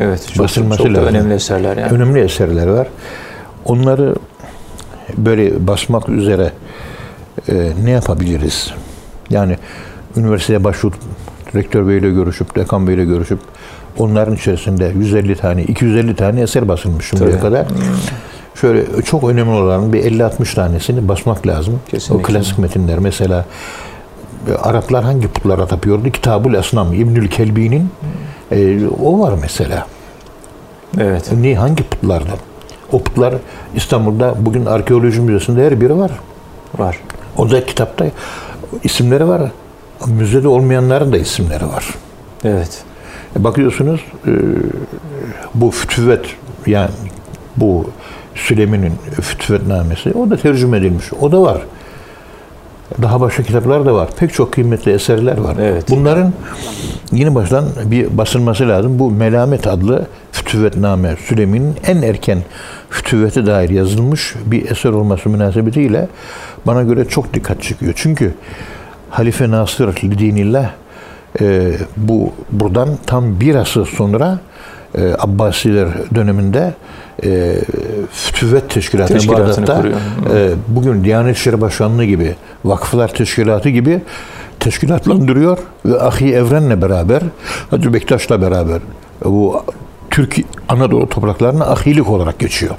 Evet. 0.00 0.28
Çok, 0.34 0.44
Basılması 0.44 0.82
çok 0.82 0.86
da 0.94 0.98
lazım. 0.98 1.14
önemli 1.14 1.34
eserler 1.34 1.76
yani. 1.76 1.92
Önemli 1.92 2.20
eserler 2.20 2.66
var. 2.66 2.86
Onları 3.64 4.14
böyle 5.16 5.66
basmak 5.66 6.08
üzere 6.08 6.52
e, 7.48 7.72
ne 7.84 7.90
yapabiliriz? 7.90 8.72
Yani 9.30 9.56
üniversiteye 10.16 10.64
başvurup 10.64 10.96
rektör 11.54 11.88
beyle 11.88 12.10
görüşüp, 12.10 12.56
dekan 12.56 12.86
beyle 12.86 13.04
görüşüp 13.04 13.38
onların 13.98 14.34
içerisinde 14.34 14.92
150 14.96 15.36
tane, 15.36 15.62
250 15.62 16.16
tane 16.16 16.40
eser 16.40 16.68
basılmış 16.68 17.08
şimdiye 17.08 17.30
Tabii. 17.30 17.40
kadar. 17.40 17.66
Şöyle 18.54 19.02
çok 19.02 19.24
önemli 19.24 19.50
olan 19.50 19.92
bir 19.92 20.02
50-60 20.04 20.54
tanesini 20.54 21.08
basmak 21.08 21.46
lazım. 21.46 21.80
Kesinlikle. 21.88 22.24
O 22.24 22.26
klasik 22.26 22.58
metinler 22.58 22.98
mesela 22.98 23.44
e, 24.50 24.54
Araplar 24.54 25.04
hangi 25.04 25.28
putlara 25.28 25.66
tapıyordu? 25.66 26.10
Kitabul 26.10 26.54
Esnam, 26.54 26.92
İbnül 26.92 27.28
Kelbi'nin 27.28 27.90
e, 28.52 28.86
o 29.02 29.20
var 29.20 29.34
mesela. 29.40 29.86
Evet. 31.00 31.32
Ne 31.40 31.54
hangi 31.54 31.82
putlardan? 31.82 32.38
O 32.92 33.02
putlar 33.02 33.34
İstanbul'da 33.74 34.34
bugün 34.38 34.66
arkeoloji 34.66 35.20
müzesinde 35.20 35.66
her 35.66 35.80
biri 35.80 35.98
var. 35.98 36.10
Var. 36.78 36.98
O 37.36 37.50
da 37.50 37.66
kitapta 37.66 38.06
isimleri 38.84 39.28
var. 39.28 39.42
Müzede 40.06 40.48
olmayanların 40.48 41.12
da 41.12 41.18
isimleri 41.18 41.66
var. 41.68 41.84
Evet. 42.44 42.84
E, 43.36 43.44
Bakıyorsunuz 43.44 44.00
e, 44.26 44.30
bu 45.54 45.70
fütüvet 45.70 46.26
yani 46.66 46.90
bu 47.56 47.90
Süleyman'ın 48.34 48.92
fütüvetnamesi 49.20 50.12
o 50.12 50.30
da 50.30 50.36
tercüme 50.36 50.78
edilmiş. 50.78 51.12
O 51.20 51.32
da 51.32 51.42
var. 51.42 51.58
Daha 53.02 53.20
başka 53.20 53.42
kitaplar 53.42 53.86
da 53.86 53.94
var. 53.94 54.08
Pek 54.16 54.32
çok 54.34 54.52
kıymetli 54.52 54.92
eserler 54.92 55.38
var. 55.38 55.56
Evet. 55.60 55.84
Bunların 55.90 56.32
yeni 57.12 57.34
baştan 57.34 57.64
bir 57.84 58.18
basılması 58.18 58.68
lazım. 58.68 58.98
Bu 58.98 59.10
Melamet 59.10 59.66
adlı 59.66 60.06
fütüvetname 60.32 61.16
Süleyman'ın 61.16 61.76
en 61.86 62.02
erken 62.02 62.38
fütüvete 62.90 63.46
dair 63.46 63.70
yazılmış 63.70 64.34
bir 64.46 64.70
eser 64.70 64.90
olması 64.90 65.28
münasebetiyle 65.28 66.08
bana 66.66 66.82
göre 66.82 67.04
çok 67.04 67.34
dikkat 67.34 67.62
çekiyor. 67.62 67.92
Çünkü 67.96 68.34
Halife 69.10 69.50
Nasır 69.50 69.96
Lidinillah 70.04 70.70
e, 71.40 71.72
bu 71.96 72.32
buradan 72.50 72.88
tam 73.06 73.40
bir 73.40 73.54
asır 73.54 73.86
sonra 73.86 74.38
e, 74.98 75.14
Abbasiler 75.18 75.88
döneminde 76.14 76.74
e, 77.24 77.54
Teşkilatı 78.68 79.14
Teşkilatını 79.14 79.28
Bağdat'ta 79.28 79.84
e, 80.34 80.50
bugün 80.68 81.04
Diyanet 81.04 81.36
İşleri 81.36 81.60
Başkanlığı 81.60 82.04
gibi 82.04 82.34
vakıflar 82.64 83.08
teşkilatı 83.08 83.68
gibi 83.68 84.00
teşkilatlandırıyor 84.60 85.58
ve 85.84 86.00
Ahi 86.00 86.34
Evren'le 86.34 86.82
beraber 86.82 87.22
Hacı 87.70 87.94
Bektaş'la 87.94 88.42
beraber 88.42 88.80
bu 89.24 89.62
Türk 90.12 90.36
Anadolu 90.68 91.08
topraklarına 91.08 91.64
ahilik 91.64 92.10
olarak 92.10 92.38
geçiyor. 92.38 92.74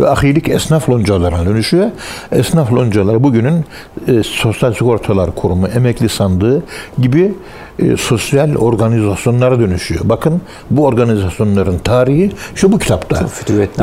Ve 0.00 0.08
ahilik 0.08 0.48
esnaf 0.48 0.90
loncalarına 0.90 1.46
dönüşüyor. 1.46 1.86
Esnaf 2.32 2.72
loncaları 2.72 3.22
bugünün 3.22 3.64
e, 4.08 4.22
Sosyal 4.22 4.72
Sigortalar 4.72 5.34
Kurumu, 5.34 5.66
Emekli 5.66 6.08
Sandığı 6.08 6.62
gibi 6.98 7.34
e, 7.78 7.96
sosyal 7.96 8.54
organizasyonlara 8.54 9.60
dönüşüyor. 9.60 10.00
Bakın 10.04 10.40
bu 10.70 10.86
organizasyonların 10.86 11.78
tarihi 11.78 12.30
şu 12.54 12.72
bu 12.72 12.78
kitapta. 12.78 13.16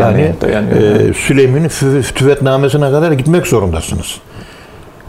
Yani 0.03 0.33
e, 1.09 1.13
Süleyman'ın 1.13 1.67
Fü- 1.67 2.01
Fütüvetnamesine 2.01 2.91
kadar 2.91 3.11
gitmek 3.11 3.47
zorundasınız. 3.47 4.17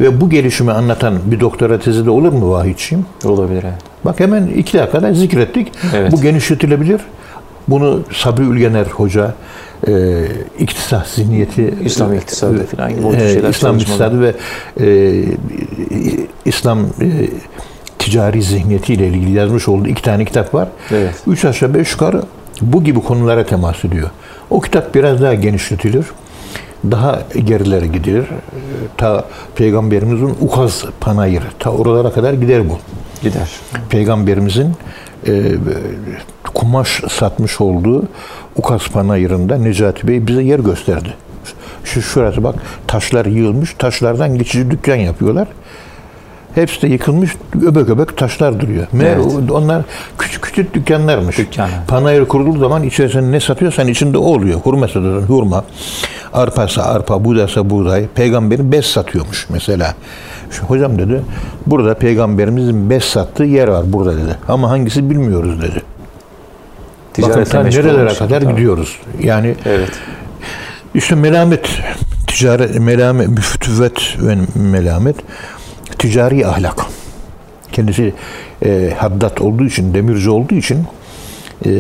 Ve 0.01 0.21
bu 0.21 0.31
gelişimi 0.31 0.73
anlatan 0.73 1.15
bir 1.25 1.41
doktora 1.41 1.79
tezi 1.79 2.07
de 2.07 2.11
olur 2.11 2.33
mu 2.33 2.51
Vahitçiğim? 2.51 3.07
Olabilir. 3.25 3.63
Evet. 3.63 3.75
Bak 4.05 4.21
hemen 4.21 4.47
iki 4.47 4.79
dakikada 4.79 5.15
zikrettik. 5.15 5.73
Evet. 5.97 6.13
Bu 6.13 6.23
genişletilebilir. 6.23 7.01
Bunu 7.69 8.03
Sabri 8.13 8.43
Ülgener 8.43 8.87
Hoca 8.87 9.35
e, 9.89 10.23
iktisat 10.59 11.09
zihniyeti 11.09 11.75
İslam 11.85 12.15
iktisadı 12.15 12.67
falan 12.67 12.91
gibi 12.97 13.17
e, 13.17 13.33
şeyler 13.33 13.49
İslam 13.49 13.79
iktisadı 13.79 14.21
ve 14.21 14.35
e, 14.81 15.25
İslam 16.45 16.79
e, 16.79 17.29
ticari 17.99 18.43
zihniyetiyle 18.43 19.09
ilgili 19.09 19.33
yazmış 19.33 19.69
olduğu 19.69 19.89
iki 19.89 20.03
tane 20.03 20.25
kitap 20.25 20.55
var. 20.55 20.69
Evet. 20.91 21.15
Üç 21.27 21.45
aşağı 21.45 21.75
beş 21.75 21.93
yukarı 21.93 22.23
bu 22.63 22.85
gibi 22.85 23.01
konulara 23.01 23.47
temas 23.47 23.85
ediyor. 23.85 24.11
O 24.51 24.61
kitap 24.61 24.95
biraz 24.95 25.23
daha 25.23 25.35
genişletilir. 25.35 26.07
Daha 26.91 27.23
gerilere 27.45 27.87
gidilir. 27.87 28.25
Ta 28.97 29.25
Peygamberimizin 29.55 30.35
ukaz 30.41 30.85
panayırı. 31.01 31.45
Ta 31.59 31.71
oralara 31.71 32.13
kadar 32.13 32.33
gider 32.33 32.69
bu. 32.71 32.79
Gider. 33.23 33.51
Peygamberimizin 33.91 34.75
e, 35.27 35.53
kumaş 36.55 37.03
satmış 37.11 37.61
olduğu 37.61 38.05
Ukas 38.57 38.89
Panayırı'nda 38.89 39.57
Necati 39.57 40.09
Bey 40.09 40.27
bize 40.27 40.43
yer 40.43 40.59
gösterdi. 40.59 41.15
Şu 41.85 42.03
şurası 42.03 42.45
bak 42.45 42.55
taşlar 42.87 43.27
yığılmış. 43.27 43.75
Taşlardan 43.79 44.39
geçici 44.39 44.71
dükkan 44.71 44.97
yapıyorlar. 44.97 45.49
Hepsi 46.55 46.83
de 46.83 46.87
yıkılmış. 46.87 47.37
Öbek 47.67 47.89
öbek 47.89 48.17
taşlar 48.17 48.61
duruyor. 48.61 48.87
Meğer 48.93 49.17
Evet. 49.17 49.51
onlar 49.51 49.83
küçük 50.19 50.43
küçük 50.43 50.75
dükkanlarmış. 50.75 51.39
Dükkan. 51.39 51.71
Panayır 51.89 52.25
kurulduğu 52.25 52.59
zaman 52.59 52.83
içerisinde 52.83 53.33
ne 53.33 53.41
satıyorsan 53.41 53.89
içinde 53.89 54.19
o 54.19 54.25
oluyor. 54.25 54.61
Hurma 54.61 54.89
satıyorsan 54.89 55.29
hurma. 55.29 55.65
Arpasa 56.33 56.83
arpa, 56.83 57.25
buğdaysa 57.25 57.71
buğday. 57.71 58.07
Peygamberin 58.15 58.73
bez 58.73 58.87
satıyormuş 58.87 59.47
mesela. 59.51 59.95
Şu, 60.51 60.63
hocam 60.63 60.99
dedi, 60.99 61.23
burada 61.67 61.95
peygamberimizin 61.95 62.91
bez 62.91 63.05
sattığı 63.05 63.45
yer 63.45 63.69
var 63.69 63.93
burada 63.93 64.17
dedi. 64.17 64.39
Ama 64.49 64.71
hangisi 64.71 65.11
bilmiyoruz 65.11 65.63
dedi. 65.63 65.83
Bakın 67.23 67.45
ta 67.45 67.63
meşgul 67.63 67.83
nerelere 67.83 68.15
kadar 68.15 68.41
Tabii. 68.41 68.53
gidiyoruz. 68.53 68.97
Yani 69.23 69.55
Evet. 69.67 69.91
işte 70.95 71.15
melamet, 71.15 71.69
ticaret, 72.27 72.81
melamet, 72.81 73.29
müftüvvet 73.29 74.17
ve 74.23 74.37
melamet, 74.55 75.17
ticari 75.99 76.47
ahlak. 76.47 76.87
Kendisi 77.73 78.15
e, 78.65 78.95
haddat 78.99 79.41
olduğu 79.41 79.65
için, 79.65 79.95
demirci 79.95 80.31
olduğu 80.31 80.55
için 80.55 80.85
e, 81.67 81.71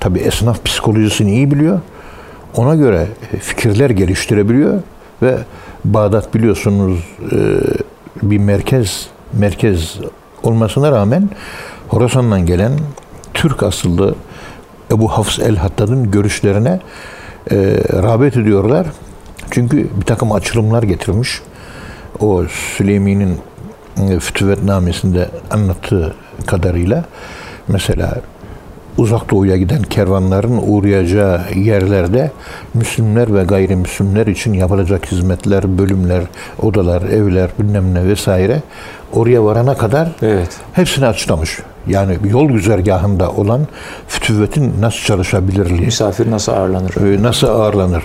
tabi 0.00 0.18
esnaf 0.18 0.64
psikolojisini 0.64 1.32
iyi 1.34 1.50
biliyor. 1.50 1.80
Ona 2.56 2.74
göre 2.74 3.06
fikirler 3.40 3.90
geliştirebiliyor 3.90 4.82
ve 5.22 5.38
Bağdat 5.84 6.34
biliyorsunuz 6.34 7.04
e, 7.32 7.36
bir 8.22 8.38
merkez 8.38 9.08
merkez 9.32 9.98
olmasına 10.42 10.92
rağmen 10.92 11.30
Horasan'dan 11.88 12.46
gelen 12.46 12.72
Türk 13.34 13.62
asıllı 13.62 14.14
Ebu 14.92 15.08
Hafs 15.08 15.38
el-Haddad'ın 15.38 16.10
görüşlerine 16.10 16.80
e, 17.50 17.56
rağbet 17.92 18.36
ediyorlar. 18.36 18.86
Çünkü 19.50 19.88
bir 20.00 20.04
takım 20.06 20.32
açılımlar 20.32 20.82
getirmiş. 20.82 21.42
O 22.20 22.44
Süleymi'nin 22.76 23.40
e, 24.10 24.18
Fütüvetnamesinde 24.18 25.28
anlattığı 25.50 26.14
kadarıyla 26.46 27.04
mesela 27.68 28.14
uzak 28.98 29.30
doğuya 29.30 29.56
giden 29.56 29.82
kervanların 29.82 30.60
uğrayacağı 30.66 31.40
yerlerde 31.54 32.30
Müslümanlar 32.74 33.34
ve 33.34 33.44
gayrimüslimler 33.44 34.26
için 34.26 34.52
yapılacak 34.52 35.12
hizmetler, 35.12 35.78
bölümler, 35.78 36.22
odalar, 36.62 37.02
evler, 37.02 37.50
bilmem 37.58 37.94
ne 37.94 38.06
vesaire 38.06 38.62
oraya 39.12 39.44
varana 39.44 39.74
kadar 39.76 40.08
Evet. 40.22 40.48
hepsini 40.72 41.06
açıklamış. 41.06 41.58
Yani 41.86 42.16
yol 42.30 42.48
güzergahında 42.48 43.30
olan 43.30 43.60
fütüvvetin 44.08 44.72
nasıl 44.80 44.98
çalışabilirliği, 44.98 45.80
Misafir 45.80 46.30
nasıl 46.30 46.52
ağırlanır? 46.52 47.18
e, 47.18 47.22
nasıl 47.22 47.46
ağırlanır. 47.46 48.02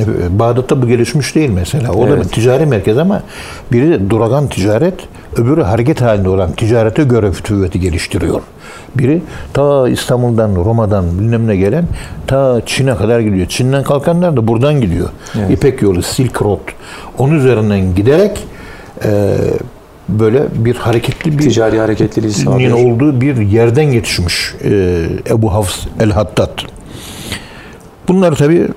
E, 0.00 0.38
Bağdat'ta 0.38 0.82
bu 0.82 0.86
gelişmiş 0.88 1.34
değil 1.34 1.50
mesela. 1.50 1.92
O 1.92 2.06
da 2.06 2.10
Evet. 2.10 2.24
bir 2.24 2.28
ticari 2.28 2.66
merkez 2.66 2.98
ama 2.98 3.22
biri 3.72 3.90
de 3.90 4.10
duragan 4.10 4.48
ticaret, 4.48 4.94
öbürü 5.36 5.62
hareket 5.62 6.02
halinde 6.02 6.28
olan 6.28 6.52
ticarete 6.52 7.04
göre 7.04 7.32
fütüvveti 7.32 7.80
geliştiriyor. 7.80 8.42
Biri 8.94 9.22
ta 9.52 9.88
İstanbul'dan, 9.88 10.56
Roma'dan 10.56 11.18
bilmem 11.18 11.46
ne 11.46 11.56
gelen 11.56 11.84
ta 12.26 12.60
Çin'e 12.66 12.96
kadar 12.96 13.20
gidiyor. 13.20 13.46
Çin'den 13.46 13.82
kalkanlar 13.82 14.36
da 14.36 14.48
buradan 14.48 14.80
gidiyor. 14.80 15.08
Evet. 15.38 15.50
İpek 15.50 15.82
yolu, 15.82 16.02
Silk 16.02 16.42
Road. 16.42 16.60
Onun 17.18 17.34
üzerinden 17.34 17.94
giderek 17.94 18.44
e, 19.04 19.36
böyle 20.08 20.42
bir 20.54 20.76
hareketli 20.76 21.38
bir 21.38 21.44
Ticari 21.44 21.78
hareketliliği 21.78 22.74
olduğu 22.74 23.20
bir 23.20 23.36
yerden 23.36 23.90
yetişmiş 23.90 24.54
e, 24.64 25.02
Ebu 25.30 25.54
Hafs 25.54 25.86
el-Haddad. 26.00 26.60
Bunlar 28.08 28.34
tabi 28.34 28.68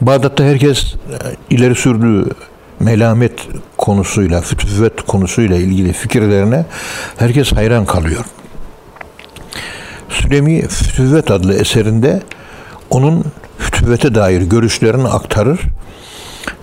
Bağdat'ta 0.00 0.44
herkes 0.44 0.94
e, 0.94 0.96
ileri 1.50 1.74
sürdüğü 1.74 2.26
melamet 2.82 3.48
konusuyla, 3.78 4.40
fütüvvet 4.40 5.02
konusuyla 5.02 5.56
ilgili 5.56 5.92
fikirlerine 5.92 6.64
herkes 7.16 7.52
hayran 7.52 7.84
kalıyor. 7.84 8.24
Süleymi 10.08 10.68
Fütüvvet 10.68 11.30
adlı 11.30 11.54
eserinde 11.54 12.22
onun 12.90 13.24
fütüvvete 13.58 14.14
dair 14.14 14.42
görüşlerini 14.42 15.08
aktarır 15.08 15.60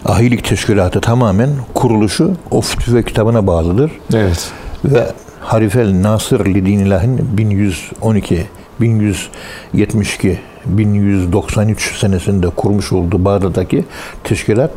Ahilik 0.05 0.43
Teşkilatı 0.43 1.01
tamamen 1.01 1.49
kuruluşu 1.73 2.34
o 2.51 2.62
fütüve 2.62 3.03
kitabına 3.03 3.47
bağlıdır. 3.47 3.91
Evet. 4.13 4.51
Ve 4.86 5.08
Harifel 5.41 6.01
Nasır 6.01 6.45
Lidinilah'ın 6.45 7.38
1112, 7.38 8.45
1172, 8.82 10.39
1193 10.65 11.99
senesinde 11.99 12.49
kurmuş 12.49 12.91
olduğu 12.91 13.25
Bağdat'taki 13.25 13.86
teşkilat 14.23 14.71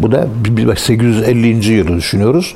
bu 0.00 0.12
da 0.12 0.26
850. 0.76 1.72
yılı 1.72 1.96
düşünüyoruz. 1.96 2.54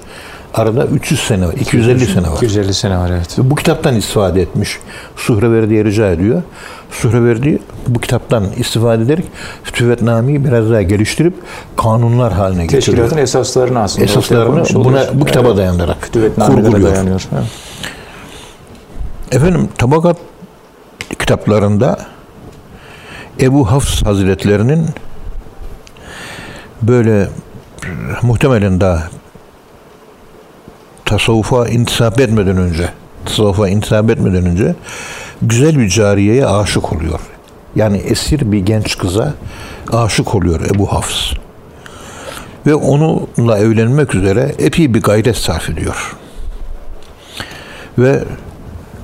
Arada 0.55 0.85
300 0.87 1.21
sene 1.21 1.47
var, 1.47 1.53
250 1.61 2.07
sene 2.07 2.29
var. 2.29 2.37
250 2.37 2.75
sene 2.75 2.99
var 2.99 3.11
evet. 3.11 3.39
Ve 3.39 3.51
bu 3.51 3.55
kitaptan 3.55 3.95
istifade 3.95 4.43
etmiş. 4.43 4.79
Suhreverdi'ye 5.17 5.85
rica 5.85 6.11
ediyor. 6.11 6.43
Suhreverdi 6.91 7.59
bu 7.87 8.01
kitaptan 8.01 8.45
istifade 8.57 9.03
ederek 9.03 9.25
Fütüvetname'yi 9.65 10.45
biraz 10.45 10.71
daha 10.71 10.83
geliştirip 10.83 11.35
kanunlar 11.77 12.33
haline 12.33 12.63
getiriyor. 12.63 12.83
Teşkilatın 12.83 13.17
esaslarını 13.19 13.79
aslında 13.81 14.05
Esaslarını 14.05 14.65
buna 14.75 15.05
bu 15.15 15.25
kitaba 15.25 15.49
Evet. 15.49 15.59
dayanarak 15.59 15.97
Fütüvetnamelere 16.01 16.63
kurguluyor. 16.65 16.93
dayanıyor. 16.95 17.23
Evet. 17.35 17.45
Efendim 19.33 19.69
tabakat 19.79 20.17
kitaplarında 21.19 21.99
Ebu 23.41 23.71
Hafs 23.71 24.03
Hazretlerinin 24.03 24.87
böyle 26.83 27.21
e, 27.21 27.29
muhtemelen 28.23 28.81
daha 28.81 29.09
tasavvufa 31.05 31.69
intisap 31.69 32.21
etmeden 32.21 32.57
önce 32.57 32.89
tasavvufa 33.25 33.69
intisap 33.69 34.11
etmeden 34.11 34.47
önce 34.47 34.75
güzel 35.43 35.79
bir 35.79 35.89
cariyeye 35.89 36.47
aşık 36.47 36.93
oluyor. 36.93 37.21
Yani 37.77 37.97
esir 37.97 38.53
bir 38.53 38.59
genç 38.59 38.99
kıza 38.99 39.35
aşık 39.93 40.35
oluyor 40.35 40.61
Ebu 40.75 40.93
Hafs. 40.93 41.33
Ve 42.67 42.75
onunla 42.75 43.59
evlenmek 43.59 44.15
üzere 44.15 44.55
epey 44.59 44.95
bir 44.95 45.03
gayret 45.03 45.37
sarf 45.37 45.71
ediyor. 45.71 46.17
Ve 47.99 48.25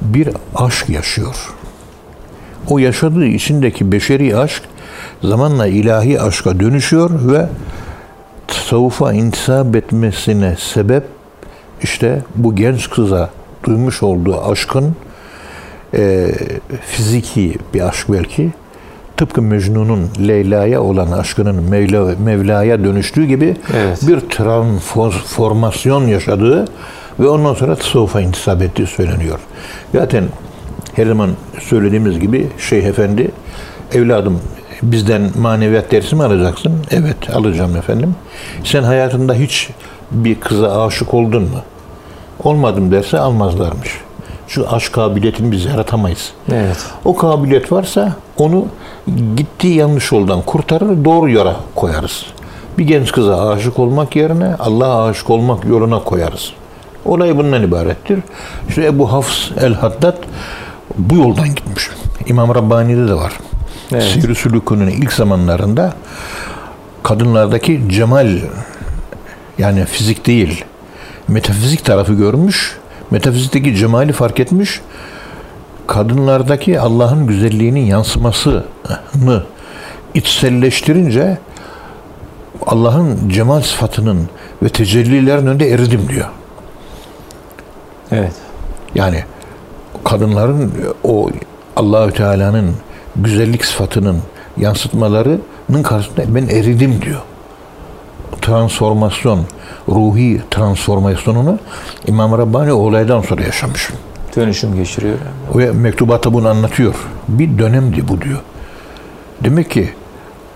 bir 0.03 0.29
aşk 0.55 0.89
yaşıyor. 0.89 1.55
O 2.69 2.79
yaşadığı 2.79 3.27
içindeki 3.27 3.93
beşeri 3.93 4.37
aşk 4.37 4.63
zamanla 5.23 5.67
ilahi 5.67 6.21
aşka 6.21 6.61
dönüşüyor 6.61 7.11
ve 7.33 7.49
tasavvufa 8.47 9.13
intisap 9.13 9.77
etmesine 9.77 10.57
sebep 10.59 11.05
işte 11.83 12.23
bu 12.35 12.55
genç 12.57 12.91
kıza 12.91 13.31
duymuş 13.65 14.03
olduğu 14.03 14.45
aşkın 14.45 14.97
e, 15.95 16.31
fiziki 16.87 17.55
bir 17.75 17.89
aşk 17.89 18.07
belki 18.13 18.51
tıpkı 19.17 19.43
Mecnun'un 19.43 20.09
Leyla'ya 20.29 20.83
olan 20.83 21.13
aşkının 21.13 21.63
Mevla, 21.71 22.15
Mevla'ya 22.25 22.85
dönüştüğü 22.85 23.25
gibi 23.25 23.57
Evet. 23.77 23.99
bir 24.09 24.21
transformasyon 24.21 26.07
yaşadığı 26.07 26.65
ve 27.21 27.29
ondan 27.29 27.55
sonra 27.55 27.75
tasavvufa 27.77 28.21
intisap 28.21 28.63
ettiği 28.63 28.87
söyleniyor. 28.87 29.39
Zaten 29.95 30.25
her 30.97 31.07
zaman 31.07 31.31
söylediğimiz 31.61 32.21
gibi 32.21 32.49
Şeyh 32.59 32.85
Efendi 32.85 33.31
evladım 33.93 34.41
bizden 34.93 35.31
maneviyat 35.39 35.93
dersi 35.93 36.17
mi 36.17 36.25
alacaksın? 36.25 36.73
Evet 36.91 37.31
alacağım 37.35 37.77
efendim. 37.77 38.15
Sen 38.65 38.83
hayatında 38.83 39.35
hiç 39.35 39.71
bir 40.11 40.41
kıza 40.41 40.85
aşık 40.87 41.15
oldun 41.15 41.43
mu? 41.43 41.59
Olmadım 42.45 42.93
derse 42.93 43.19
almazlarmış. 43.19 44.01
Şu 44.49 44.75
aşk 44.75 44.93
kabiliyetini 44.93 45.53
biz 45.53 45.65
yaratamayız. 45.65 46.33
Evet. 46.53 46.87
O 47.05 47.17
kabiliyet 47.17 47.73
varsa 47.73 48.13
onu 48.39 48.67
gittiği 49.37 49.77
yanlış 49.77 50.13
yoldan 50.13 50.43
kurtarır, 50.43 51.05
doğru 51.05 51.31
yola 51.31 51.57
koyarız. 51.75 52.27
Bir 52.79 52.85
genç 52.85 53.13
kıza 53.13 53.49
aşık 53.49 53.79
olmak 53.79 54.17
yerine 54.17 54.55
Allah'a 54.59 55.07
aşık 55.07 55.31
olmak 55.31 55.65
yoluna 55.65 55.99
koyarız. 55.99 56.53
Olay 57.05 57.37
bundan 57.37 57.63
ibarettir. 57.63 58.19
İşte 58.69 58.85
Ebu 58.85 59.13
Hafs 59.13 59.51
el-Haddad 59.61 60.17
bu 60.99 61.15
yoldan 61.15 61.49
gitmiş. 61.49 61.91
İmam 62.27 62.55
Rabbani'de 62.55 63.09
de 63.09 63.15
var. 63.15 63.33
Evet. 63.93 64.03
Sülükü'nün 64.37 64.89
ilk 64.89 65.13
zamanlarında 65.13 65.95
kadınlardaki 67.03 67.83
cemal 67.89 68.39
yani 69.59 69.85
fizik 69.85 70.27
değil 70.27 70.65
metafizik 71.29 71.85
tarafı 71.85 72.13
görmüş. 72.13 72.79
Metafizikteki 73.11 73.77
cemali 73.77 74.13
fark 74.13 74.41
etmiş. 74.41 74.81
Kadınlardaki 75.87 76.81
Allah'ın 76.81 77.27
güzelliğinin 77.27 77.87
yansımasını 77.87 78.65
içselleştirince 80.15 81.39
Allah'ın 82.67 83.29
cemal 83.29 83.61
sıfatının 83.61 84.29
ve 84.63 84.69
tecellilerin 84.69 85.47
önünde 85.47 85.71
eridim 85.71 86.09
diyor. 86.09 86.29
Evet. 88.13 88.33
Yani 88.95 89.25
kadınların 90.05 90.73
o 91.05 91.31
Allahü 91.77 92.13
Teala'nın 92.13 92.75
güzellik 93.17 93.65
sıfatının 93.65 94.23
yansıtmalarının 94.57 95.83
karşısında 95.83 96.35
ben 96.35 96.47
eridim 96.47 97.03
diyor. 97.03 97.21
Transformasyon, 98.41 99.41
ruhi 99.89 100.43
transformasyonunu 100.51 101.59
İmam 102.07 102.39
Rabbani 102.39 102.73
olaydan 102.73 103.21
sonra 103.21 103.43
yaşamış. 103.43 103.91
Dönüşüm 104.37 104.75
geçiriyor. 104.75 105.19
Ve 105.55 105.73
mektubatta 105.73 106.33
bunu 106.33 106.49
anlatıyor. 106.49 106.95
Bir 107.29 107.59
dönemdi 107.59 108.09
bu 108.09 108.21
diyor. 108.21 108.41
Demek 109.45 109.71
ki 109.71 109.89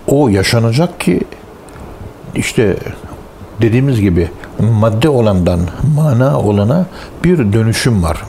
o 0.07 0.29
yaşanacak 0.29 1.01
ki 1.01 1.21
işte 2.35 2.77
dediğimiz 3.61 4.01
gibi 4.01 4.31
madde 4.81 5.09
olandan 5.09 5.61
mana 5.97 6.41
olana 6.41 6.87
bir 7.25 7.53
dönüşüm 7.53 8.03
var. 8.03 8.23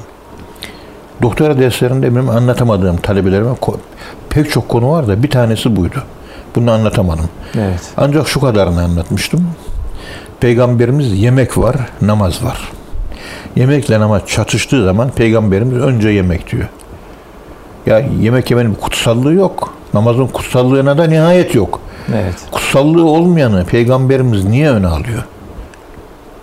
Doktora 1.21 1.59
derslerinde 1.59 2.15
benim 2.15 2.29
anlatamadığım 2.29 2.97
talebelerime 2.97 3.55
pek 4.29 4.51
çok 4.51 4.69
konu 4.69 4.91
var 4.91 5.07
da 5.07 5.23
bir 5.23 5.29
tanesi 5.29 5.75
buydu. 5.75 6.03
Bunu 6.55 6.71
anlatamadım. 6.71 7.29
Evet. 7.55 7.81
Ancak 7.97 8.27
şu 8.27 8.39
kadarını 8.39 8.83
anlatmıştım. 8.83 9.47
Peygamberimiz 10.39 11.21
yemek 11.21 11.57
var, 11.57 11.75
namaz 12.01 12.43
var. 12.43 12.71
Yemekle 13.55 13.99
namaz 13.99 14.21
çatıştığı 14.27 14.85
zaman 14.85 15.09
peygamberimiz 15.09 15.77
önce 15.77 16.09
yemek 16.09 16.51
diyor. 16.51 16.67
Ya 17.85 17.99
yemek 17.99 18.51
yemenin 18.51 18.73
kutsallığı 18.73 19.33
yok. 19.33 19.73
Namazın 19.93 20.27
kutsallığına 20.27 20.97
da 20.97 21.05
nihayet 21.05 21.55
yok. 21.55 21.81
Evet. 22.13 22.35
Kutsallığı 22.51 23.05
olmayanı 23.05 23.65
peygamberimiz 23.65 24.45
niye 24.45 24.69
öne 24.71 24.87
alıyor? 24.87 25.23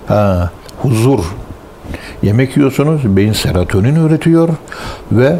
Ha, 0.09 0.51
huzur. 0.83 1.25
Yemek 2.22 2.57
yiyorsunuz, 2.57 3.16
beyin 3.16 3.33
serotonin 3.33 4.07
üretiyor 4.07 4.49
ve 5.12 5.37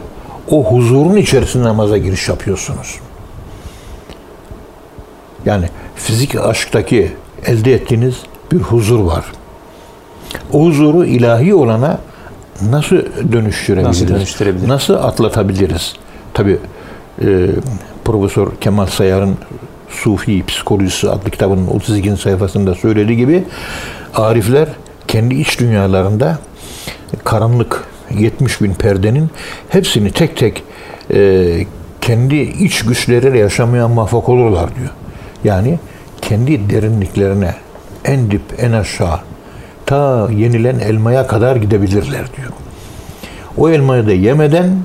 o 0.51 0.65
huzurun 0.65 1.17
içerisinde 1.17 1.65
namaza 1.65 1.99
giriş 1.99 2.29
yapıyorsunuz. 2.29 2.95
Yani 5.45 5.69
fizik 5.97 6.37
aşktaki 6.37 7.13
elde 7.47 7.75
ettiğiniz 7.75 8.15
bir 8.53 8.59
huzur 8.59 9.01
var. 9.01 9.25
O 10.53 10.65
huzuru 10.65 11.05
ilahi 11.05 11.55
olana 11.55 11.99
nasıl 12.71 12.97
dönüştürebiliriz? 13.33 14.01
Nasıl 14.01 14.15
dönüştürebiliriz? 14.15 14.69
Nasıl 14.69 14.95
atlatabiliriz? 14.95 15.93
Tabi 16.35 16.59
e, 17.23 17.47
Profesör 18.05 18.49
Kemal 18.61 18.87
Sayar'ın 18.87 19.37
Sufi 19.91 20.47
Psikolojisi 20.47 21.11
adlı 21.11 21.31
kitabının 21.31 21.67
32. 21.67 22.17
sayfasında 22.17 22.75
söylediği 22.75 23.17
gibi 23.17 23.45
arifler 24.15 24.69
kendi 25.09 25.35
iç 25.35 25.61
dünyalarında 25.61 26.39
karanlık 27.25 27.85
70 28.11 28.63
bin 28.63 28.75
perdenin 28.75 29.31
hepsini 29.69 30.11
tek 30.11 30.37
tek 30.37 30.63
e, 31.15 31.67
kendi 32.01 32.37
iç 32.37 32.83
güçleriyle 32.83 33.39
yaşamaya 33.39 33.89
muvaffak 33.89 34.29
olurlar 34.29 34.77
diyor. 34.77 34.91
Yani 35.45 35.79
kendi 36.23 36.71
derinliklerine 36.71 37.55
en 38.05 38.31
dip 38.31 38.43
en 38.59 38.73
aşağı 38.73 39.21
ta 39.87 40.29
yenilen 40.33 40.79
elmaya 40.79 41.27
kadar 41.27 41.57
gidebilirler 41.57 42.25
diyor. 42.37 42.53
O 43.57 43.71
elmayı 43.71 44.07
da 44.07 44.13
yemeden 44.13 44.79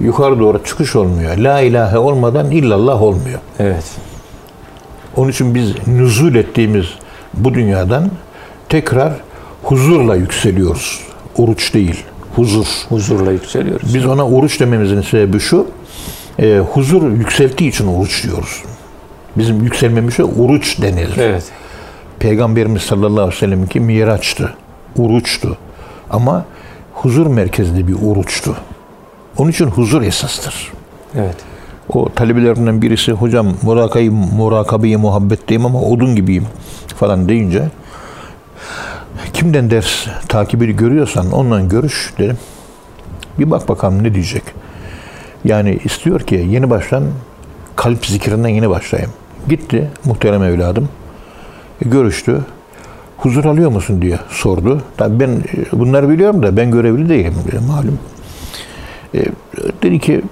yukarı 0.00 0.40
doğru 0.40 0.64
çıkış 0.64 0.96
olmuyor. 0.96 1.36
La 1.36 1.60
ilahe 1.60 1.98
olmadan 1.98 2.50
illallah 2.50 3.02
olmuyor. 3.02 3.38
Evet. 3.58 3.84
Onun 5.16 5.30
için 5.30 5.54
biz 5.54 5.86
nüzul 5.86 6.34
ettiğimiz 6.34 6.86
bu 7.34 7.54
dünyadan 7.54 8.10
tekrar 8.68 9.12
huzurla 9.62 10.16
yükseliyoruz. 10.16 11.00
Oruç 11.38 11.74
değil, 11.74 12.04
huzur. 12.36 12.66
Huzurla 12.88 13.32
yükseliyoruz. 13.32 13.94
Biz 13.94 14.06
ona 14.06 14.26
oruç 14.26 14.60
dememizin 14.60 15.00
sebebi 15.00 15.40
şu, 15.40 15.66
e, 16.38 16.58
huzur 16.72 17.12
yükselttiği 17.12 17.70
için 17.70 17.86
oruç 17.86 18.24
diyoruz. 18.24 18.62
Bizim 19.36 19.62
yükselmemize 19.62 20.24
oruç 20.24 20.82
denilir. 20.82 21.16
Evet. 21.18 21.44
Peygamberimiz 22.18 22.82
sallallahu 22.82 23.20
aleyhi 23.20 23.36
ve 23.36 23.40
sellem'inki 23.40 23.80
miraçtı, 23.80 24.54
oruçtu. 24.98 25.58
Ama 26.10 26.44
huzur 26.94 27.26
merkezli 27.26 27.88
bir 27.88 27.96
oruçtu. 28.06 28.56
Onun 29.38 29.50
için 29.50 29.66
huzur 29.66 30.02
esastır. 30.02 30.72
Evet. 31.14 31.36
O 31.88 32.12
talebelerinden 32.12 32.82
birisi 32.82 33.12
hocam 33.12 33.54
murakayı, 33.62 34.12
murakabeyi 34.12 34.96
muhabbetteyim 34.96 35.66
ama 35.66 35.80
odun 35.80 36.16
gibiyim 36.16 36.46
falan 36.96 37.28
deyince 37.28 37.68
kimden 39.32 39.70
ders 39.70 40.06
takibi 40.28 40.76
görüyorsan 40.76 41.32
ondan 41.32 41.68
görüş 41.68 42.12
dedim. 42.18 42.38
Bir 43.38 43.50
bak 43.50 43.68
bakalım 43.68 44.04
ne 44.04 44.14
diyecek. 44.14 44.42
Yani 45.44 45.78
istiyor 45.84 46.20
ki 46.20 46.46
yeni 46.50 46.70
baştan 46.70 47.04
kalp 47.76 48.06
zikrinden 48.06 48.48
yeni 48.48 48.70
başlayayım. 48.70 49.12
Gitti 49.48 49.90
muhterem 50.04 50.42
evladım. 50.42 50.88
E, 51.84 51.88
görüştü. 51.88 52.44
Huzur 53.16 53.44
alıyor 53.44 53.70
musun 53.70 54.02
diye 54.02 54.18
sordu. 54.28 54.82
Tabii 54.96 55.20
ben 55.20 55.28
e, 55.28 55.78
bunları 55.80 56.08
biliyorum 56.08 56.42
da 56.42 56.56
ben 56.56 56.70
görevli 56.70 57.08
değilim 57.08 57.34
e, 57.52 57.58
malum. 57.66 57.98
E, 59.14 59.24
dedi 59.82 59.98
ki 59.98 60.22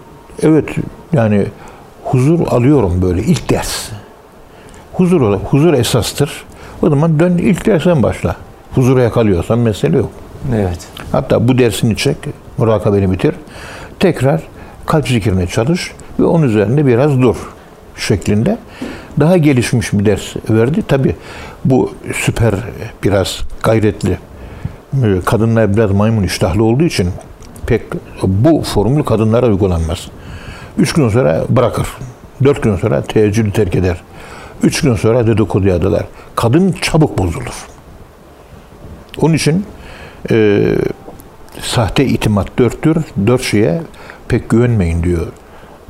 evet 0.43 0.69
yani 1.13 1.47
huzur 2.05 2.47
alıyorum 2.47 3.03
böyle 3.03 3.23
ilk 3.23 3.51
ders. 3.51 3.89
Huzur 4.93 5.21
huzur 5.21 5.75
esastır. 5.75 6.45
O 6.83 6.91
zaman 6.91 7.21
dön 7.21 7.39
ilk 7.39 7.67
dersten 7.67 8.03
başla. 8.03 8.37
Huzura 8.79 9.03
yakalıyorsan 9.03 9.59
mesele 9.59 9.97
yok. 9.97 10.11
Evet. 10.55 10.79
Hatta 11.13 11.49
bu 11.49 11.59
dersini 11.59 11.97
çek, 11.97 12.17
murakabeni 12.59 13.13
bitir. 13.13 13.35
Tekrar 14.01 14.43
kalp 14.87 15.09
zikrine 15.09 15.47
çalış 15.47 15.93
ve 16.21 16.25
onun 16.25 16.43
üzerinde 16.43 16.87
biraz 16.87 17.23
dur 17.23 17.37
şeklinde. 17.97 18.59
Daha 19.21 19.37
gelişmiş 19.37 19.93
bir 19.93 20.07
ders 20.07 20.23
verdi. 20.51 20.83
Tabi 20.89 21.17
bu 21.65 21.93
süper 22.15 22.55
biraz 23.05 23.39
gayretli. 23.63 24.19
Kadınlar 25.25 25.77
biraz 25.77 25.91
maymun 25.91 26.23
iştahlı 26.23 26.65
olduğu 26.65 26.85
için 26.85 27.09
pek 27.67 27.83
bu 28.23 28.63
formül 28.63 29.03
kadınlara 29.03 29.47
uygulanmaz. 29.47 30.09
Üç 30.79 30.93
gün 30.93 31.09
sonra 31.09 31.45
bırakır. 31.49 31.87
Dört 32.45 32.63
gün 32.63 32.77
sonra 32.77 33.03
teheccüdü 33.03 33.51
terk 33.51 33.75
eder. 33.75 34.03
Üç 34.63 34.81
gün 34.81 34.95
sonra 34.95 35.27
dedikodu 35.27 35.73
adalar. 35.73 36.05
Kadın 36.37 36.75
çabuk 36.83 37.19
bozulur. 37.19 37.78
Onun 39.21 39.35
için 39.35 39.67
e, 40.31 40.67
sahte 41.63 42.05
itimat 42.05 42.59
dörttür. 42.59 42.97
Dört 43.27 43.43
şeye 43.43 43.83
pek 44.29 44.49
güvenmeyin 44.51 45.03
diyor 45.03 45.27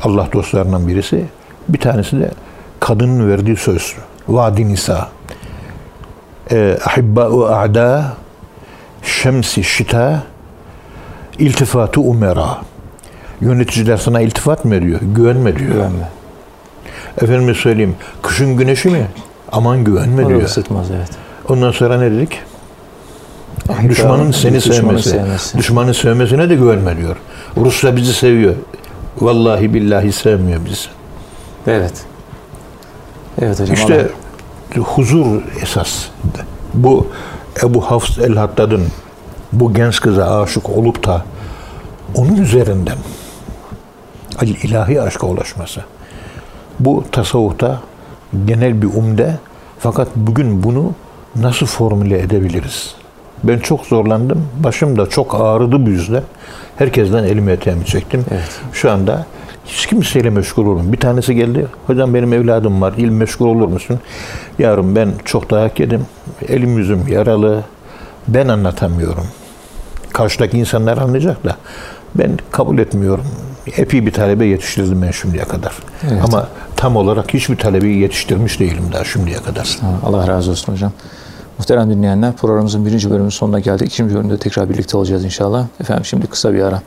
Allah 0.03 0.29
dostlarından 0.33 0.89
birisi. 0.89 1.25
Bir 1.69 1.79
tanesi 1.79 2.21
de 2.21 2.31
kadının 2.81 3.29
verdiği 3.31 3.57
söz. 3.57 3.95
Vadi 4.29 4.69
nisa. 4.69 5.09
E, 6.53 6.79
Ahibba'u 6.87 7.47
a'da 7.47 8.13
şemsi 9.03 9.65
şita 9.65 10.23
iltifatu 11.39 12.01
umera. 12.01 12.59
Yöneticiler 13.41 13.97
sana 13.97 14.21
iltifat 14.21 14.65
mı 14.65 14.75
ediyor? 14.75 15.01
Güvenme 15.03 15.57
diyor. 15.57 15.71
Güvenme. 15.73 16.09
Efendime 17.23 17.55
söyleyeyim, 17.55 17.97
kışın 18.23 18.57
güneşi 18.57 18.89
mi? 18.89 19.07
Aman 19.53 19.85
güvenme 19.85 20.23
O 20.23 20.25
da 20.25 20.29
diyor. 20.29 20.43
ısıtmaz 20.43 20.91
evet. 20.91 21.09
Ondan 21.49 21.71
sonra 21.71 21.99
ne 21.99 22.11
dedik? 22.11 22.41
Düşmanın 23.89 24.31
seni 24.31 24.55
Düşmanın 24.57 24.81
sevmesi. 24.81 25.11
sevmesi. 25.11 25.59
Düşmanın 25.59 25.93
sevmesine 25.93 26.51
de 26.51 26.55
güvenme 26.55 26.97
diyor. 26.97 27.17
Rusya 27.57 27.97
bizi 27.97 28.15
seviyor. 28.15 28.55
Vallahi 29.21 29.75
billahi 29.75 30.13
sevmiyor 30.13 30.61
bizi. 30.65 30.89
Evet. 31.67 31.93
Evet 33.41 33.61
hocam. 33.61 33.75
İşte 33.77 34.09
huzur 34.77 35.43
esas. 35.63 36.05
Bu 36.75 37.07
Ebu 37.63 37.81
Hafs 37.81 38.19
el-Haddad'ın 38.19 38.87
bu 39.53 39.75
genç 39.75 40.01
kıza 40.01 40.43
aşık 40.43 40.71
olup 40.71 41.07
da 41.07 41.25
onun 42.15 42.37
üzerinden 42.37 42.99
ilahi 44.43 45.03
aşka 45.03 45.27
ulaşması. 45.27 45.81
Bu 46.81 47.05
tasavvufta 47.13 47.81
genel 48.45 48.83
bir 48.83 48.87
umde 48.87 49.37
fakat 49.79 50.09
bugün 50.17 50.63
bunu 50.63 50.93
nasıl 51.37 51.67
formüle 51.67 52.19
edebiliriz? 52.19 52.95
Ben 53.45 53.59
çok 53.59 53.87
zorlandım. 53.87 54.49
Başım 54.65 54.99
da 54.99 55.07
çok 55.07 55.35
ağrıdı 55.41 55.87
bu 55.87 55.91
yüzden. 55.91 56.23
Herkesten 56.77 57.25
elimi 57.25 57.53
eteğimi 57.53 57.85
çektim. 57.87 58.25
Evet. 58.31 58.61
Şu 58.73 58.91
anda 58.91 59.27
hiç 59.67 59.87
kimseyle 59.87 60.31
meşgul 60.31 60.67
olmam. 60.67 60.93
Bir 60.93 61.01
tanesi 61.01 61.35
geldi. 61.35 61.67
Hocam 61.87 62.15
benim 62.15 62.33
evladım 62.33 62.81
var. 62.81 62.95
İl 62.97 63.09
meşgul 63.09 63.47
olur 63.47 63.69
musun? 63.69 64.01
Yavrum 64.59 64.97
ben 64.97 65.13
çok 65.25 65.51
dayak 65.51 65.81
yedim. 65.81 66.07
Elim 66.49 66.79
yüzüm 66.79 67.09
yaralı. 67.09 67.65
Ben 68.29 68.49
anlatamıyorum. 68.49 69.27
Karşıdaki 70.13 70.59
insanlar 70.59 70.99
anlayacak 70.99 71.45
da 71.45 71.57
ben 72.15 72.39
kabul 72.51 72.79
etmiyorum. 72.79 73.25
Epey 73.77 74.07
bir 74.07 74.13
talebe 74.13 74.47
yetiştirdim 74.47 75.03
ben 75.03 75.11
şimdiye 75.11 75.45
kadar. 75.45 75.73
Evet. 76.11 76.23
Ama 76.25 76.49
tam 76.77 76.97
olarak 76.97 77.35
hiçbir 77.35 77.57
talebeyi 77.57 77.99
yetiştirmiş 77.99 78.61
değilim 78.61 78.85
daha 78.93 79.05
şimdiye 79.05 79.37
kadar. 79.37 79.79
Allah 80.07 80.29
razı 80.29 80.51
olsun 80.51 80.73
hocam. 80.73 80.93
Muhterem 81.59 81.91
dinleyenler 81.91 82.37
programımızın 82.37 82.87
birinci 82.87 83.11
bölümünün 83.11 83.31
sonuna 83.31 83.61
geldik. 83.61 83.89
İkinci 83.89 84.15
bölümde 84.15 84.39
tekrar 84.39 84.71
birlikte 84.71 84.97
olacağız 84.97 85.25
inşallah. 85.25 85.67
Efendim 85.81 86.05
şimdi 86.05 86.27
kısa 86.27 86.55
bir 86.55 86.63
ara. 86.63 86.83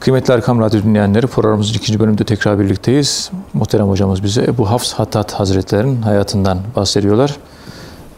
Kıymetli 0.00 0.34
Erkam 0.34 0.60
Radyo 0.60 0.82
dinleyenleri 0.82 1.26
programımızın 1.26 1.74
ikinci 1.74 2.00
bölümünde 2.00 2.24
tekrar 2.24 2.58
birlikteyiz. 2.58 3.30
Muhterem 3.52 3.88
hocamız 3.88 4.22
bize 4.22 4.42
Ebu 4.42 4.70
Hafs 4.70 4.92
Hattat 4.92 5.32
Hazretleri'nin 5.32 6.02
hayatından 6.02 6.58
bahsediyorlar. 6.76 7.36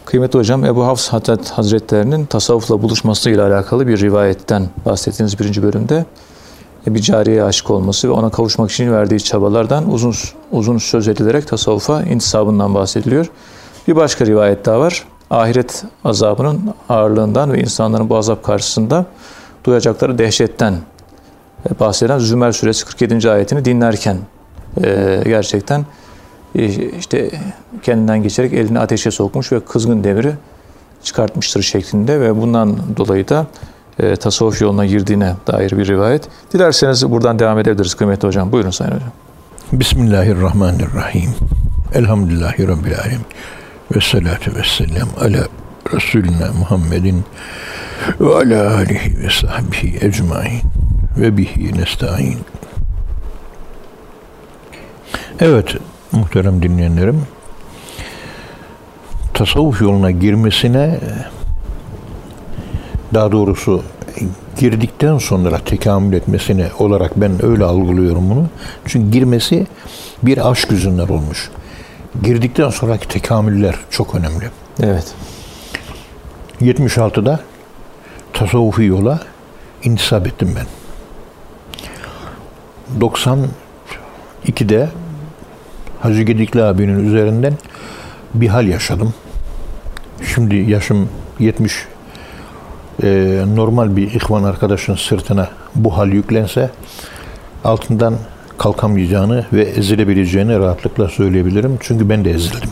Kıymetli 0.05 0.39
hocam 0.39 0.65
Ebu 0.65 0.85
Hafs 0.85 1.09
Hattat 1.09 1.51
Hazretleri'nin 1.51 2.27
tasavvufla 2.27 2.83
buluşmasıyla 2.83 3.47
alakalı 3.47 3.87
bir 3.87 4.01
rivayetten 4.01 4.69
bahsettiğiniz 4.87 5.39
birinci 5.39 5.63
bölümde 5.63 6.05
bir 6.87 7.01
cariyeye 7.01 7.45
aşık 7.45 7.71
olması 7.71 8.09
ve 8.09 8.13
ona 8.13 8.31
kavuşmak 8.31 8.71
için 8.71 8.93
verdiği 8.93 9.21
çabalardan 9.21 9.93
uzun 9.93 10.15
uzun 10.53 10.79
söz 10.79 11.09
edilerek 11.09 11.47
tasavvufa 11.47 12.03
intisabından 12.03 12.75
bahsediliyor. 12.75 13.31
Bir 13.89 13.97
başka 13.97 14.27
rivayet 14.27 14.67
daha 14.67 14.81
var. 14.81 15.05
Ahiret 15.31 15.85
azabının 16.05 16.75
ağırlığından 16.89 17.53
ve 17.53 17.61
insanların 17.61 18.09
bu 18.09 18.17
azap 18.17 18.43
karşısında 18.43 19.07
duyacakları 19.65 20.19
dehşetten 20.19 20.75
bahseden 21.81 22.19
Zümer 22.19 22.53
suresi 22.53 22.85
47. 22.85 23.31
ayetini 23.31 23.65
dinlerken 23.65 24.17
e, 24.85 25.21
gerçekten 25.25 25.87
e, 26.55 26.65
işte 26.99 27.31
kendinden 27.83 28.23
geçerek 28.23 28.53
elini 28.53 28.79
ateşe 28.79 29.11
sokmuş 29.11 29.53
ve 29.53 29.61
kızgın 29.61 30.05
demiri 30.05 30.35
çıkartmıştır 31.03 31.63
şeklinde 31.63 32.21
ve 32.21 32.41
bundan 32.41 32.79
dolayı 32.97 33.29
da 33.29 33.47
e, 33.99 34.17
tasavvuf 34.17 34.61
yoluna 34.61 34.87
girdiğine 34.87 35.35
dair 35.47 35.71
bir 35.79 35.87
rivayet. 35.87 36.29
Dilerseniz 36.53 37.11
buradan 37.11 37.39
devam 37.39 37.59
edebiliriz 37.59 37.95
kıymetli 37.95 38.29
hocam. 38.29 38.53
Buyurun 38.53 38.71
Sayın 38.71 38.93
Hocam. 38.93 39.11
Bismillahirrahmanirrahim. 39.73 41.31
Elhamdülillahi 41.95 42.69
Rabbil 42.69 42.99
Alemin. 42.99 43.27
Ve 43.97 44.01
salatu 44.01 44.55
ve 44.55 44.63
selam 44.65 45.09
ala 45.21 45.49
Resulina 45.95 46.53
Muhammedin 46.59 47.25
ve 48.21 48.35
ala 48.35 48.75
alihi 48.77 49.19
ve 49.19 49.31
sahbihi 49.31 50.07
ecmain 50.07 50.61
ve 51.17 51.37
bihi 51.37 51.79
nesta'in. 51.79 52.39
Evet 55.41 55.77
muhterem 56.13 56.63
dinleyenlerim 56.63 57.23
tasavvuf 59.35 59.81
yoluna 59.81 60.11
girmesine 60.11 61.01
daha 63.15 63.33
doğrusu 63.33 63.83
girdikten 64.59 65.19
sonra 65.19 65.59
tekamül 65.59 66.13
etmesine 66.13 66.69
olarak 66.79 67.13
ben 67.17 67.45
öyle 67.45 67.65
algılıyorum 67.65 68.31
bunu. 68.31 68.47
Çünkü 68.87 69.11
girmesi 69.11 69.67
bir 70.23 70.51
aşk 70.51 70.71
yüzünden 70.71 71.09
olmuş. 71.09 71.51
Girdikten 72.21 72.71
sonraki 72.71 73.09
tekamüller 73.09 73.75
çok 73.91 74.15
önemli. 74.15 74.51
Evet. 74.83 75.15
76'da 76.61 77.41
tasavvufi 78.33 78.85
yola 78.85 79.21
intisap 79.83 80.27
ettim 80.27 80.57
ben. 80.57 80.67
92'de 83.01 84.89
Hacı 86.01 86.23
Gedikli 86.23 86.63
abinin 86.63 87.07
üzerinden 87.09 87.55
bir 88.35 88.49
hal 88.49 88.67
yaşadım. 88.67 89.15
Şimdi 90.35 90.57
yaşım 90.57 91.09
70 91.39 91.87
ee, 93.03 93.45
normal 93.55 93.97
bir 93.97 94.15
ihvan 94.15 94.45
arkadaşın 94.45 94.95
sırtına 94.95 95.49
bu 95.75 95.97
hal 95.97 96.09
yüklense 96.09 96.71
altından 97.65 98.15
kalkamayacağını 98.63 99.47
ve 99.53 99.63
ezilebileceğini 99.63 100.59
rahatlıkla 100.59 101.09
söyleyebilirim. 101.09 101.79
Çünkü 101.81 102.09
ben 102.09 102.25
de 102.25 102.31
ezildim. 102.31 102.71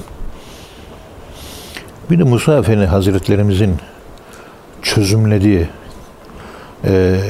Bir 2.11 2.19
de 2.19 2.23
Musa 2.23 2.59
Efendi 2.59 2.87
Hazretlerimizin 2.87 3.77
çözümlediği 4.83 5.69
e, 6.85 7.21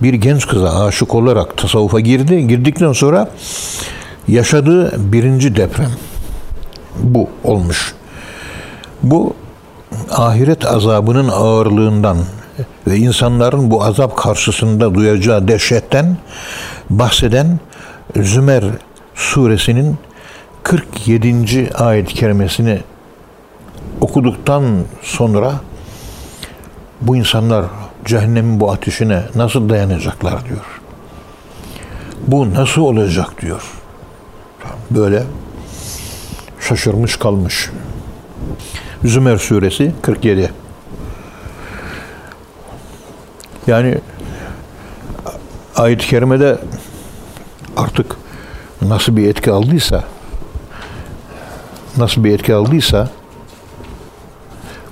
bir 0.02 0.14
genç 0.14 0.48
kıza 0.48 0.86
aşık 0.86 1.16
olarak 1.16 1.58
tasavvufa 1.58 2.00
girdi. 2.00 2.48
Girdikten 2.48 2.94
sonra 2.94 3.30
yaşadığı 4.28 5.12
birinci 5.14 5.56
deprem 5.56 5.92
bu 7.00 7.30
olmuş. 7.44 7.94
Bu 9.04 9.34
ahiret 10.12 10.66
azabının 10.66 11.30
ağırlığından 11.30 12.18
ve 12.88 12.98
insanların 12.98 13.72
bu 13.72 13.84
azap 13.84 14.18
karşısında 14.18 14.96
duyacağı 14.96 15.48
dehşetten 15.48 16.18
bahseden 16.90 17.60
Zümer 18.16 18.64
suresinin 19.20 19.98
47. 20.64 21.70
ayet-i 21.74 22.14
kerimesini 22.14 22.80
okuduktan 24.02 24.84
sonra 25.02 25.54
bu 27.02 27.16
insanlar 27.16 27.66
cehennemin 28.06 28.60
bu 28.60 28.72
ateşine 28.72 29.24
nasıl 29.36 29.70
dayanacaklar 29.70 30.46
diyor. 30.46 30.82
Bu 32.28 32.54
nasıl 32.54 32.82
olacak 32.82 33.42
diyor. 33.42 33.64
Böyle 34.92 35.24
şaşırmış 36.60 37.16
kalmış. 37.16 37.70
Zümer 39.06 39.38
suresi 39.38 39.94
47. 40.02 40.52
Yani 43.68 43.98
ayet-i 45.76 46.08
kerimede 46.08 46.58
artık 47.78 48.18
nasıl 48.82 49.18
bir 49.18 49.28
etki 49.28 49.52
aldıysa 49.52 50.04
nasıl 51.98 52.24
bir 52.24 52.34
etki 52.34 52.54
aldıysa 52.54 53.10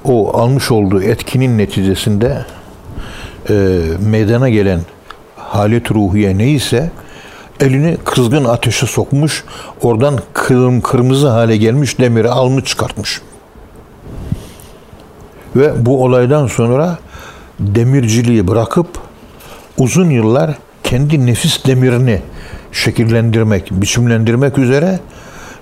o 0.05 0.37
almış 0.37 0.71
olduğu 0.71 1.01
etkinin 1.01 1.57
neticesinde 1.57 2.45
e, 3.49 3.79
meydana 3.99 4.49
gelen 4.49 4.81
halet 5.35 5.91
ruhiye 5.91 6.37
neyse 6.37 6.91
elini 7.59 7.97
kızgın 8.05 8.45
ateşe 8.45 8.85
sokmuş, 8.85 9.43
oradan 9.81 10.19
kırm, 10.33 10.81
kırmızı 10.81 11.27
hale 11.27 11.57
gelmiş 11.57 11.99
demiri 11.99 12.29
almış 12.29 12.65
çıkartmış. 12.65 13.21
Ve 15.55 15.85
bu 15.85 16.03
olaydan 16.03 16.47
sonra 16.47 16.97
demirciliği 17.59 18.47
bırakıp 18.47 18.87
uzun 19.77 20.09
yıllar 20.09 20.57
kendi 20.83 21.25
nefis 21.25 21.65
demirini 21.65 22.21
şekillendirmek, 22.71 23.71
biçimlendirmek 23.71 24.57
üzere, 24.57 24.99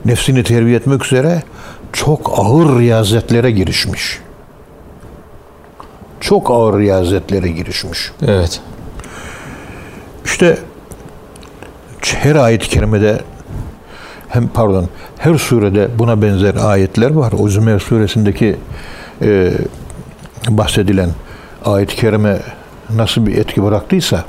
nefsini 0.06 0.44
terbiye 0.44 0.76
etmek 0.76 1.06
üzere 1.06 1.44
çok 1.94 2.39
ağır 2.39 2.80
riyazetlere 2.80 3.52
girişmiş. 3.52 4.20
Çok 6.20 6.52
ağır 6.52 6.80
riyazetlere 6.80 7.50
girişmiş. 7.50 8.12
Evet. 8.28 8.62
İşte 10.26 10.58
her 12.02 12.36
ayet-i 12.36 12.70
kerimede 12.70 13.22
hem 14.28 14.48
pardon 14.48 14.89
her 15.18 15.36
surede 15.36 15.89
buna 16.00 16.22
benzer 16.22 16.56
ayetler 16.56 17.12
var. 17.12 17.34
O 17.39 17.50
Zümer 17.50 17.80
suresindeki 17.80 18.56
e, 19.22 19.54
bahsedilen 20.50 21.10
ayet-i 21.65 21.96
kerime 21.96 22.39
nasıl 22.89 23.26
bir 23.26 23.38
etki 23.38 23.63
bıraktıysa 23.63 24.24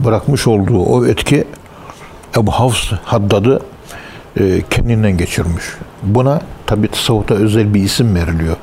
bırakmış 0.00 0.46
olduğu 0.46 0.82
o 0.82 1.06
etki 1.06 1.44
Ebu 2.36 2.50
Havs 2.50 2.92
Haddad'ı 3.04 3.60
e, 4.40 4.62
kendinden 4.70 5.16
geçirmiş. 5.16 5.64
Buna 6.02 6.40
tabi 6.66 6.88
tasavvufta 6.88 7.34
özel 7.34 7.74
bir 7.74 7.82
isim 7.82 8.14
veriliyor. 8.14 8.56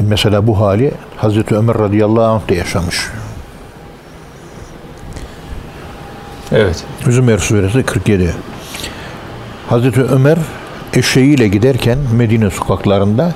Mesela 0.00 0.46
bu 0.46 0.60
hali 0.60 0.92
Hazreti 1.16 1.56
Ömer 1.56 1.78
radıyallahu 1.78 2.24
anh 2.24 2.48
de 2.48 2.54
yaşamış. 2.54 2.96
Evet. 6.52 6.84
Zümer 7.04 7.38
suresi 7.38 7.82
47. 7.82 8.34
Hazreti 9.68 10.02
Ömer 10.02 10.38
eşeğiyle 10.94 11.48
giderken 11.48 11.98
Medine 12.16 12.50
sokaklarında 12.50 13.34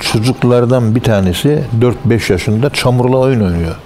çocuklardan 0.00 0.94
bir 0.94 1.00
tanesi 1.00 1.64
4-5 2.08 2.32
yaşında 2.32 2.70
çamurla 2.70 3.16
oyun 3.16 3.40
oynuyor. 3.40 3.76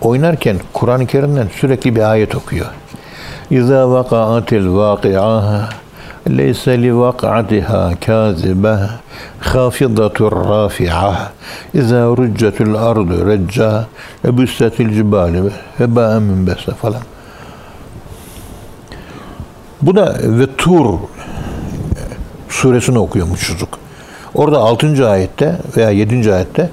Oynarken 0.00 0.56
Kur'an-ı 0.72 1.06
Kerim'den 1.06 1.48
sürekli 1.56 1.96
bir 1.96 2.10
ayet 2.10 2.34
okuyor. 2.34 2.66
İza 3.50 3.90
vakaatil 3.90 4.68
vaki'a 4.68 5.68
vak'atiha 6.98 7.90
kazibe 8.06 8.76
hafidatur 9.40 10.32
rafi'a 10.32 11.32
İza 11.74 12.06
ruccetul 12.06 12.74
ardu 12.74 13.26
recca 13.26 13.86
ve 14.24 14.38
büstetil 14.38 14.94
cibali 14.94 15.44
ve 15.80 15.96
ba'en 15.96 16.22
minbese 16.22 16.72
falan. 16.72 17.02
Bu 19.82 19.96
da 19.96 20.14
ve 20.22 20.46
Tur 20.56 20.98
suresini 22.48 22.98
okuyormuş 22.98 23.46
çocuk. 23.46 23.78
Orada 24.34 24.58
6. 24.58 25.08
ayette 25.08 25.58
veya 25.76 25.90
7. 25.90 26.34
ayette 26.34 26.70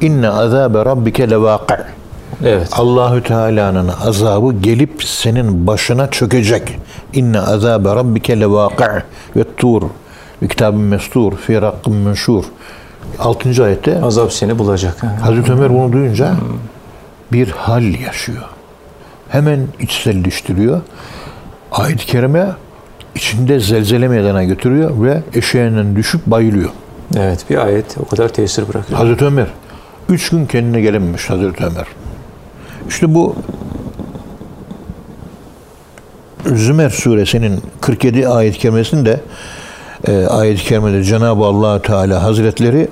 inne 0.00 0.28
azabe 0.28 0.84
rabbike 0.84 1.30
levâki' 1.30 2.05
Evet. 2.44 2.68
Allahü 2.72 3.22
Teala'nın 3.22 3.90
azabı 4.04 4.52
gelip 4.52 5.04
senin 5.04 5.66
başına 5.66 6.10
çökecek. 6.10 6.78
İnne 7.12 7.40
azabe 7.40 7.88
rabbike 7.88 8.40
levâki' 8.40 9.02
ve 9.36 9.44
tur 9.56 9.82
ve 10.42 10.48
kitabın 10.48 10.80
mestur 10.80 11.36
fi 11.36 11.62
rakkın 11.62 11.94
menşur. 11.94 12.44
6. 13.18 13.64
ayette 13.64 14.02
Azap 14.02 14.32
seni 14.32 14.58
bulacak. 14.58 15.02
Hazreti 15.22 15.52
Ömer 15.52 15.70
bunu 15.70 15.92
duyunca 15.92 16.34
bir 17.32 17.48
hal 17.48 18.00
yaşıyor. 18.00 18.42
Hemen 19.28 19.60
içselleştiriyor. 19.80 20.80
Ayet-i 21.72 22.06
Kerime 22.06 22.46
içinde 23.14 23.60
zelzele 23.60 24.08
meydana 24.08 24.44
götürüyor 24.44 25.02
ve 25.02 25.22
eşeğinden 25.34 25.96
düşüp 25.96 26.26
bayılıyor. 26.26 26.70
Evet. 27.16 27.44
Bir 27.50 27.64
ayet 27.64 27.96
o 28.00 28.08
kadar 28.08 28.28
tesir 28.28 28.68
bırakıyor. 28.68 28.98
Hazreti 28.98 29.24
Ömer. 29.24 29.46
Üç 30.08 30.30
gün 30.30 30.46
kendine 30.46 30.80
gelememiş 30.80 31.30
Hazreti 31.30 31.64
Ömer. 31.64 31.86
İşte 32.89 33.15
bu 33.15 33.35
Zümer 36.45 36.89
suresinin 36.89 37.61
47 37.81 38.27
ayet-i 38.27 38.59
kerimesinde 38.59 39.19
e, 40.07 40.25
ayet-i 40.25 40.63
kerimede 40.63 41.03
Cenab-ı 41.03 41.45
allah 41.45 41.81
Teala 41.81 42.23
Hazretleri 42.23 42.87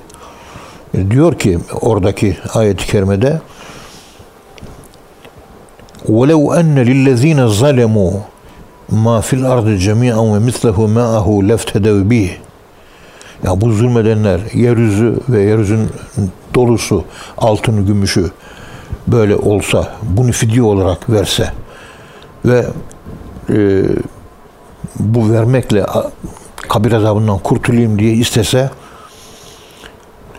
e, 0.93 1.12
diyor 1.12 1.39
ki 1.39 1.60
oradaki 1.82 2.38
ayet-i 2.53 2.88
kerimede 2.88 3.41
وَلَوْ 6.07 6.41
أَنَّ 6.60 6.76
لِلَّذ۪ينَ 6.89 7.39
ظَلَمُوا 7.62 8.14
مَا 9.05 9.18
فِي 9.28 9.34
الْأَرْضِ 9.39 9.68
جَمِيعًا 9.88 10.22
وَمِثْلَهُ 10.34 10.78
مَعَهُ 10.99 11.28
لَفْتَدَوْ 11.49 11.97
بِهِ 12.10 12.30
Ya 13.43 13.62
bu 13.62 13.72
zulmedenler 13.72 14.39
yeryüzü 14.53 15.20
ve 15.30 15.41
yeryüzün 15.41 15.89
dolusu 16.55 17.03
altını, 17.38 17.82
gümüşü 17.82 18.32
böyle 19.09 19.36
olsa, 19.36 19.92
bunu 20.02 20.32
fidye 20.32 20.62
olarak 20.62 21.11
verse 21.11 21.52
ve 22.44 22.66
e, 23.50 23.82
bu 24.98 25.32
vermekle 25.32 25.86
kabir 26.68 26.92
azabından 26.92 27.38
kurtulayım 27.38 27.98
diye 27.98 28.12
istese 28.12 28.70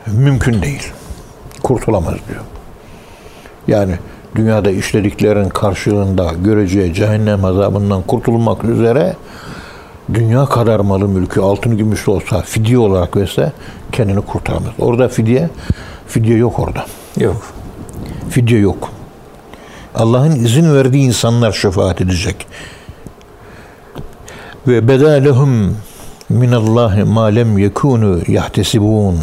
mümkün 0.07 0.61
değil. 0.61 0.91
Kurtulamaz 1.63 2.15
diyor. 2.29 2.41
Yani 3.67 3.95
dünyada 4.35 4.71
işlediklerin 4.71 5.49
karşılığında 5.49 6.31
göreceği 6.43 6.93
cehennem 6.93 7.45
azabından 7.45 8.01
kurtulmak 8.01 8.63
üzere 8.63 9.15
dünya 10.13 10.45
kadar 10.45 10.79
malı 10.79 11.07
mülkü 11.07 11.41
altın 11.41 11.77
gümüşlü 11.77 12.11
olsa 12.11 12.41
fidye 12.41 12.77
olarak 12.77 13.17
verse 13.17 13.51
kendini 13.91 14.21
kurtaramaz. 14.21 14.73
Orada 14.79 15.07
fidye 15.07 15.49
fidye 16.07 16.37
yok 16.37 16.59
orada. 16.59 16.85
Yok. 17.19 17.54
Fidye 18.35 18.59
yok. 18.59 18.89
Allah'ın 19.95 20.31
izin 20.31 20.73
verdiği 20.73 21.03
insanlar 21.03 21.51
şefaat 21.51 22.01
edecek. 22.01 22.47
Ve 24.67 24.87
beda 24.87 25.11
lehum 25.11 25.77
minallahi 26.29 27.03
ma 27.03 27.25
lem 27.25 27.57
yekunu 27.57 28.21
yahtesibun. 28.27 29.19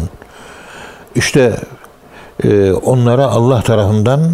İşte 1.15 1.57
e, 2.43 2.71
onlara 2.71 3.25
Allah 3.25 3.61
tarafından 3.61 4.31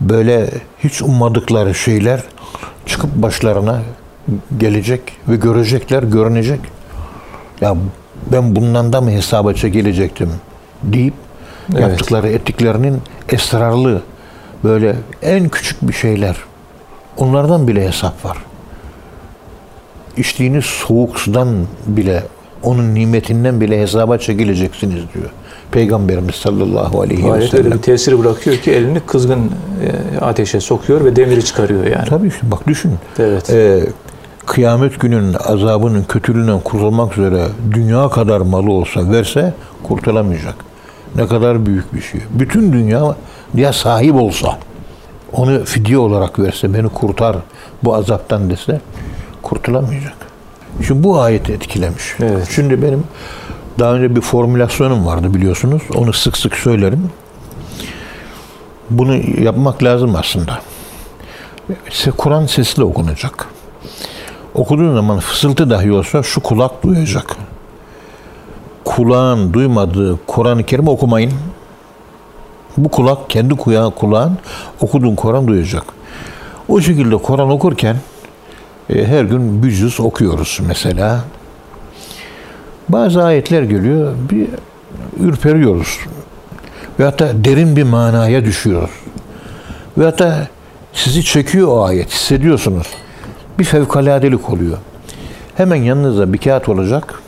böyle 0.00 0.50
hiç 0.78 1.02
ummadıkları 1.02 1.74
şeyler 1.74 2.22
çıkıp 2.86 3.14
başlarına 3.14 3.82
gelecek 4.58 5.00
ve 5.28 5.36
görecekler, 5.36 6.02
görünecek. 6.02 6.60
Ya 7.60 7.76
ben 8.32 8.56
bundan 8.56 8.92
da 8.92 9.00
mı 9.00 9.10
hesaba 9.10 9.54
çekilecektim 9.54 10.30
deyip 10.82 11.14
Evet. 11.72 11.80
yaptıkları 11.80 12.28
ettiklerinin 12.28 13.02
esrarlı 13.32 14.02
böyle 14.64 14.96
en 15.22 15.48
küçük 15.48 15.82
bir 15.82 15.92
şeyler 15.92 16.36
onlardan 17.16 17.68
bile 17.68 17.88
hesap 17.88 18.24
var. 18.24 18.38
İçtiğiniz 20.16 20.64
soğuk 20.64 21.20
sudan 21.20 21.48
bile 21.86 22.22
onun 22.62 22.94
nimetinden 22.94 23.60
bile 23.60 23.80
hesaba 23.80 24.18
çekileceksiniz 24.18 25.02
diyor. 25.14 25.30
Peygamberimiz 25.72 26.34
sallallahu 26.34 27.00
aleyhi 27.00 27.24
ve 27.24 27.32
Ayet 27.32 27.54
öyle 27.54 27.62
sellem. 27.62 27.78
bir 27.78 27.82
tesir 27.82 28.18
bırakıyor 28.18 28.56
ki 28.56 28.70
elini 28.70 29.00
kızgın 29.00 29.50
e, 30.14 30.18
ateşe 30.20 30.60
sokuyor 30.60 31.04
ve 31.04 31.16
demiri 31.16 31.44
çıkarıyor 31.44 31.84
yani. 31.84 32.08
Tabii 32.08 32.28
işte 32.28 32.50
bak 32.50 32.66
düşün. 32.66 32.92
Evet. 33.18 33.50
Ee, 33.50 33.80
kıyamet 34.46 35.00
günün 35.00 35.34
azabının 35.34 36.04
kötülüğünden 36.04 36.60
kurtulmak 36.60 37.18
üzere 37.18 37.46
dünya 37.72 38.08
kadar 38.08 38.40
malı 38.40 38.72
olsa 38.72 39.10
verse 39.10 39.54
kurtulamayacak. 39.82 40.69
Ne 41.16 41.26
kadar 41.26 41.66
büyük 41.66 41.94
bir 41.94 42.00
şey. 42.00 42.20
Bütün 42.30 42.72
dünya 42.72 43.16
ya 43.54 43.72
sahip 43.72 44.14
olsa 44.14 44.58
onu 45.32 45.64
fidye 45.64 45.98
olarak 45.98 46.38
verse 46.38 46.74
beni 46.74 46.88
kurtar 46.88 47.36
bu 47.84 47.94
azaptan 47.94 48.50
dese 48.50 48.80
kurtulamayacak. 49.42 50.16
Şimdi 50.86 51.04
bu 51.04 51.20
ayeti 51.20 51.52
etkilemiş. 51.52 52.14
Evet. 52.20 52.48
Şimdi 52.54 52.82
benim 52.82 53.04
daha 53.78 53.94
önce 53.94 54.16
bir 54.16 54.20
formülasyonum 54.20 55.06
vardı 55.06 55.34
biliyorsunuz. 55.34 55.82
Onu 55.94 56.12
sık 56.12 56.36
sık 56.36 56.54
söylerim. 56.56 57.10
Bunu 58.90 59.16
yapmak 59.40 59.82
lazım 59.82 60.16
aslında. 60.16 60.58
Kur'an 62.16 62.46
sesli 62.46 62.84
okunacak. 62.84 63.46
Okuduğun 64.54 64.94
zaman 64.94 65.18
fısıltı 65.18 65.70
dahi 65.70 65.92
olsa 65.92 66.22
şu 66.22 66.40
kulak 66.40 66.82
duyacak. 66.82 67.36
Kulağın 68.84 69.52
duymadığı 69.52 70.18
Kur'an-ı 70.26 70.64
Kerim 70.64 70.88
okumayın. 70.88 71.32
Bu 72.76 72.88
kulak 72.88 73.30
kendi 73.30 73.54
kulağı, 73.54 73.90
kulağın 73.90 74.38
okuduğun 74.80 75.14
Kur'an 75.14 75.48
duyacak. 75.48 75.84
O 76.68 76.80
şekilde 76.80 77.16
Kur'an 77.16 77.50
okurken 77.50 77.96
e, 78.90 79.04
her 79.04 79.24
gün 79.24 79.62
bir 79.62 79.70
cüz 79.70 80.00
okuyoruz 80.00 80.60
mesela. 80.66 81.20
Bazı 82.88 83.24
ayetler 83.24 83.62
geliyor, 83.62 84.14
bir 84.30 84.48
ürperiyoruz. 85.20 85.98
Ve 87.00 87.04
hatta 87.04 87.44
derin 87.44 87.76
bir 87.76 87.82
manaya 87.82 88.44
düşüyoruz. 88.44 88.90
Ve 89.98 90.04
hatta 90.04 90.48
sizi 90.92 91.24
çekiyor 91.24 91.68
o 91.68 91.84
ayet, 91.84 92.10
hissediyorsunuz. 92.10 92.86
Bir 93.58 93.64
fevkaladelik 93.64 94.50
oluyor. 94.50 94.78
Hemen 95.54 95.76
yanınızda 95.76 96.32
bir 96.32 96.38
kağıt 96.38 96.68
olacak. 96.68 97.22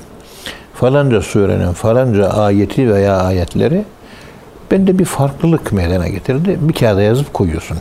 Falanca 0.74 1.22
surenin 1.22 1.72
falanca 1.72 2.28
ayeti 2.30 2.94
veya 2.94 3.16
ayetleri 3.16 3.84
bende 4.70 4.98
bir 4.98 5.04
farklılık 5.04 5.72
meydana 5.72 6.08
getirdi. 6.08 6.58
Bir 6.60 6.74
kağıda 6.74 7.02
yazıp 7.02 7.34
koyuyorsun. 7.34 7.78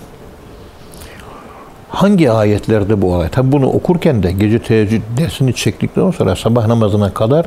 Hangi 1.89 2.31
ayetlerde 2.31 3.01
bu 3.01 3.13
olay? 3.13 3.29
Tabi 3.29 3.51
bunu 3.51 3.67
okurken 3.67 4.23
de 4.23 4.31
gece 4.31 4.59
teheccüd 4.59 5.01
dersini 5.17 5.53
çektikten 5.53 6.11
sonra 6.11 6.35
sabah 6.35 6.67
namazına 6.67 7.13
kadar 7.13 7.45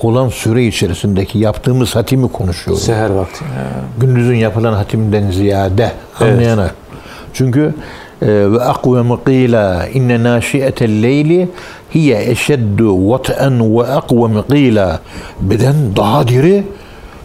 olan 0.00 0.28
süre 0.28 0.66
içerisindeki 0.66 1.38
yaptığımız 1.38 1.96
hatimi 1.96 2.32
konuşuyoruz 2.32 2.84
Seher 2.84 3.10
vakti. 3.10 3.44
Gündüzün 4.00 4.34
yapılan 4.36 4.72
hatimden 4.72 5.30
ziyade 5.30 5.92
Evet. 6.20 6.32
anlayana. 6.32 6.70
Çünkü 7.32 7.74
akvemu 8.60 9.24
qila 9.24 9.86
inne 9.86 10.22
naşiyetel 10.22 11.02
leyli 11.02 11.48
hiye 11.94 12.30
eşeddu 12.30 13.10
vat'en 13.10 13.76
ve 13.76 13.82
akvemu 13.82 14.46
qila 14.46 15.00
beden 15.40 15.74
daha 15.96 16.28
diri 16.28 16.64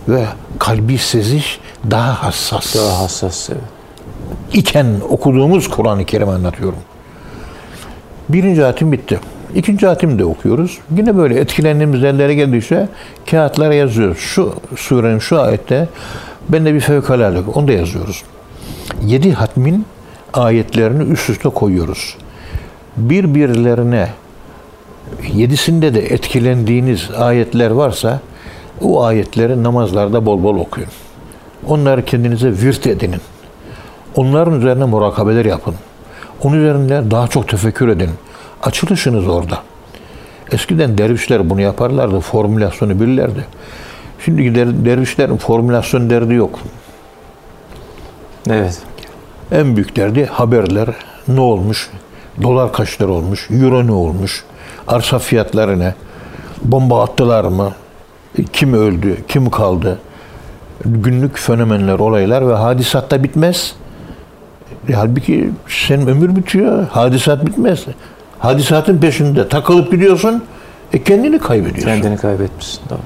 ve 0.08 0.26
kalbi 0.60 0.98
seziş 0.98 1.60
daha 1.92 2.24
hassas 2.24 2.76
Daha 2.76 3.04
hassas. 3.04 3.50
Evet. 3.50 3.62
iken 4.54 4.88
okuduğumuz 5.10 5.68
Kur'an-ı 5.68 6.06
Kerim 6.06 6.30
anlatıyorum. 6.30 6.80
Birinci 8.30 8.64
hatim 8.64 8.92
bitti. 8.92 9.20
İkinci 9.56 9.88
hatim 9.88 10.20
de 10.20 10.26
okuyoruz. 10.26 10.78
Yine 10.98 11.18
böyle 11.18 11.40
etkilendiğimiz 11.40 12.02
yerlere 12.02 12.36
geldikçe 12.36 12.88
kağıtlara 13.32 13.74
yazıyoruz. 13.74 14.18
Şu 14.18 14.54
surenin 14.76 15.20
şu 15.20 15.42
ayette 15.42 15.88
bende 16.50 16.74
bir 16.74 16.80
fevkalade 16.80 17.40
onu 17.54 17.68
da 17.68 17.72
yazıyoruz. 17.72 18.24
Yedi 19.06 19.32
hatmin 19.32 19.86
ayetlerini 20.34 21.04
üst 21.04 21.30
üste 21.30 21.50
koyuyoruz. 21.50 22.18
Birbirlerine 22.98 24.10
yedisinde 25.34 25.94
de 25.94 26.00
etkilendiğiniz 26.00 27.10
ayetler 27.18 27.72
varsa 27.72 28.20
o 28.82 29.04
ayetleri 29.04 29.64
namazlarda 29.64 30.26
bol 30.26 30.44
bol 30.44 30.56
okuyun. 30.56 30.90
Onları 31.68 32.06
kendinize 32.06 32.52
virt 32.52 32.88
edinin. 32.88 33.22
Onların 34.16 34.60
üzerine 34.60 34.86
murakabeler 34.86 35.46
yapın. 35.46 35.76
Onun 36.44 36.58
üzerinde 36.58 37.12
daha 37.12 37.28
çok 37.28 37.48
tefekkür 37.48 37.88
edin. 37.88 38.10
Açılışınız 38.64 39.28
orada. 39.28 39.64
Eskiden 40.52 40.98
dervişler 40.98 41.50
bunu 41.50 41.62
yaparlardı, 41.62 42.20
formülasyonu 42.20 43.00
bilirlerdi. 43.00 43.46
Şimdiki 44.26 44.56
der, 44.56 44.86
dervişlerin 44.86 45.38
formülasyon 45.38 46.10
derdi 46.10 46.34
yok. 46.34 46.60
Evet. 48.50 48.82
En 49.52 49.76
büyük 49.76 49.96
derdi 49.96 50.26
haberler 50.26 50.88
ne 51.28 51.40
olmuş, 51.40 51.90
dolar 52.42 52.74
kaç 52.74 53.02
lira 53.02 53.12
olmuş, 53.12 53.48
euro 53.52 53.88
ne 53.88 53.92
olmuş, 53.92 54.44
arsa 54.88 55.20
fiyatları 55.20 55.80
ne, 55.80 55.94
bomba 56.64 57.04
attılar 57.04 57.44
mı, 57.44 57.74
kim 58.54 58.74
öldü, 58.74 59.18
kim 59.28 59.50
kaldı, 59.50 60.00
günlük 60.86 61.38
fenomenler, 61.38 62.00
olaylar 62.00 62.50
ve 62.50 62.54
hadisat 62.54 63.12
da 63.12 63.24
bitmez. 63.24 63.76
E, 64.90 64.94
halbuki 64.94 65.50
senin 65.68 66.08
ömür 66.08 66.36
bitiyor, 66.36 66.88
hadisat 66.88 67.46
bitmez. 67.46 67.86
Hadisatın 68.40 68.98
peşinde 68.98 69.50
takılıp 69.50 69.92
gidiyorsun, 69.92 70.44
e 70.94 71.04
kendini 71.04 71.40
kaybediyorsun. 71.40 72.02
Kendini 72.02 72.18
kaybetmişsin. 72.18 72.82
Doğru. 72.90 73.00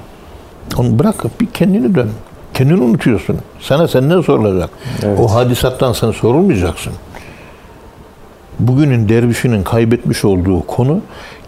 Onu 0.78 1.00
bırak 1.00 1.42
bir 1.42 1.46
kendini 1.46 1.96
dön. 1.96 2.10
Kendini 2.54 2.82
unutuyorsun. 2.82 3.40
Sana 3.60 3.88
senden 3.88 4.22
sorulacak. 4.22 4.70
Evet. 5.04 5.20
O 5.20 5.36
hadisattan 5.36 5.94
sana 5.94 6.14
sorulmayacaksın. 6.14 6.94
Bugünün 8.60 9.10
dervişinin 9.10 9.64
kaybetmiş 9.64 10.26
olduğu 10.26 10.68
konu 10.68 11.02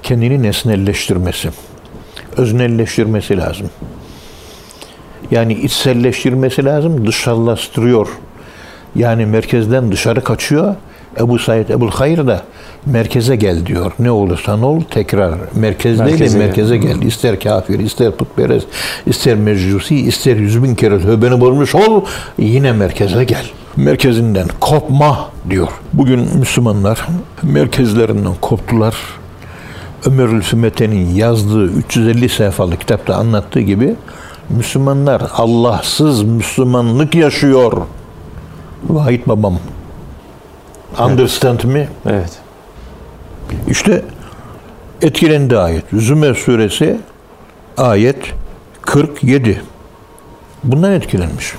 kendini 0.03 0.43
nesnelleştirmesi. 0.43 1.49
Öznelleştirmesi 2.37 3.37
lazım. 3.37 3.69
Yani 5.31 5.53
içselleştirmesi 5.53 6.65
lazım, 6.65 7.07
dışarılaştırıyor. 7.07 8.07
Yani 8.95 9.25
merkezden 9.25 9.91
dışarı 9.91 10.23
kaçıyor. 10.23 10.75
Ebu 11.19 11.39
Said 11.39 11.69
Ebul 11.69 11.91
Hayr 11.91 12.27
da 12.27 12.41
merkeze 12.85 13.35
gel 13.35 13.65
diyor. 13.65 13.91
Ne 13.99 14.11
olursan 14.11 14.63
ol 14.63 14.81
tekrar 14.89 15.33
merkez 15.55 15.99
değil 15.99 16.19
de 16.19 16.37
Merkeze 16.37 16.77
gel. 16.77 16.87
merkeze. 16.87 17.07
İster 17.07 17.39
kafir, 17.39 17.79
ister 17.79 18.11
putperest, 18.11 18.67
ister 19.05 19.35
meczusi, 19.35 19.95
ister 19.95 20.35
yüz 20.35 20.63
bin 20.63 20.75
kere 20.75 21.01
tövbeni 21.01 21.41
bulmuş 21.41 21.75
ol 21.75 22.01
yine 22.37 22.71
merkeze 22.71 23.23
gel. 23.23 23.45
Merkezinden 23.75 24.47
kopma 24.59 25.29
diyor. 25.49 25.67
Bugün 25.93 26.19
Müslümanlar 26.19 27.07
merkezlerinden 27.43 28.33
koptular. 28.41 28.95
Ömer 30.05 30.23
Ülfümete'nin 30.25 31.15
yazdığı 31.15 31.65
350 31.65 32.29
sayfalık 32.29 32.79
kitapta 32.79 33.15
anlattığı 33.15 33.59
gibi 33.59 33.95
Müslümanlar 34.49 35.21
Allahsız 35.33 36.23
Müslümanlık 36.23 37.15
yaşıyor. 37.15 37.73
Vahit 38.89 39.27
babam. 39.27 39.59
Understand 40.99 41.63
mi? 41.63 41.87
Evet. 42.05 42.44
İşte 43.69 44.01
etkilendi 45.01 45.57
ayet. 45.57 45.83
Zümer 45.93 46.33
suresi 46.33 46.99
ayet 47.77 48.33
47. 48.81 49.61
Bundan 50.63 50.91
etkilenmiş. 50.91 51.53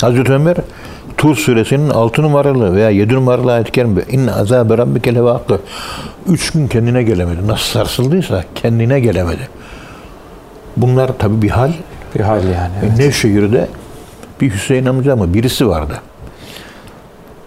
Hazreti 0.00 0.32
Ömer 0.32 0.56
Tur 1.20 1.36
suresinin 1.36 1.90
6 1.90 2.22
numaralı 2.22 2.74
veya 2.74 2.90
7 2.90 3.14
numaralı 3.14 3.52
ayet 3.52 3.72
kerime 3.72 4.02
inne 4.10 4.32
azabe 4.32 4.78
rabbike 4.78 5.14
levakkı. 5.14 5.60
Üç 6.28 6.50
gün 6.50 6.68
kendine 6.68 7.02
gelemedi. 7.02 7.46
Nasıl 7.46 7.64
sarsıldıysa 7.64 8.44
kendine 8.54 9.00
gelemedi. 9.00 9.48
Bunlar 10.76 11.18
tabi 11.18 11.42
bir 11.42 11.50
hal. 11.50 11.72
Bir 12.14 12.20
hal 12.20 12.44
yani. 12.44 12.72
evet. 12.82 12.98
Nevşehir'de 12.98 13.68
bir 14.40 14.50
Hüseyin 14.50 14.86
amca 14.86 15.16
mı 15.16 15.34
birisi 15.34 15.68
vardı. 15.68 15.94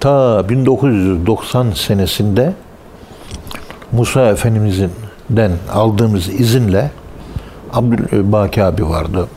Ta 0.03 0.49
1990 0.49 1.71
senesinde 1.71 2.53
Musa 3.91 4.29
Efendimiz'den 4.29 5.51
aldığımız 5.73 6.29
izinle 6.39 6.91
Abdülbaki 7.73 8.63
abi 8.63 8.89
vardı. 8.89 9.27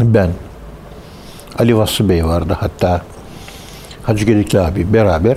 Ben, 0.00 0.30
Ali 1.58 1.76
Vasfı 1.76 2.08
Bey 2.08 2.24
vardı 2.24 2.56
hatta 2.60 3.02
Hacı 4.02 4.24
Gedikli 4.24 4.60
abi 4.60 4.92
beraber 4.92 5.36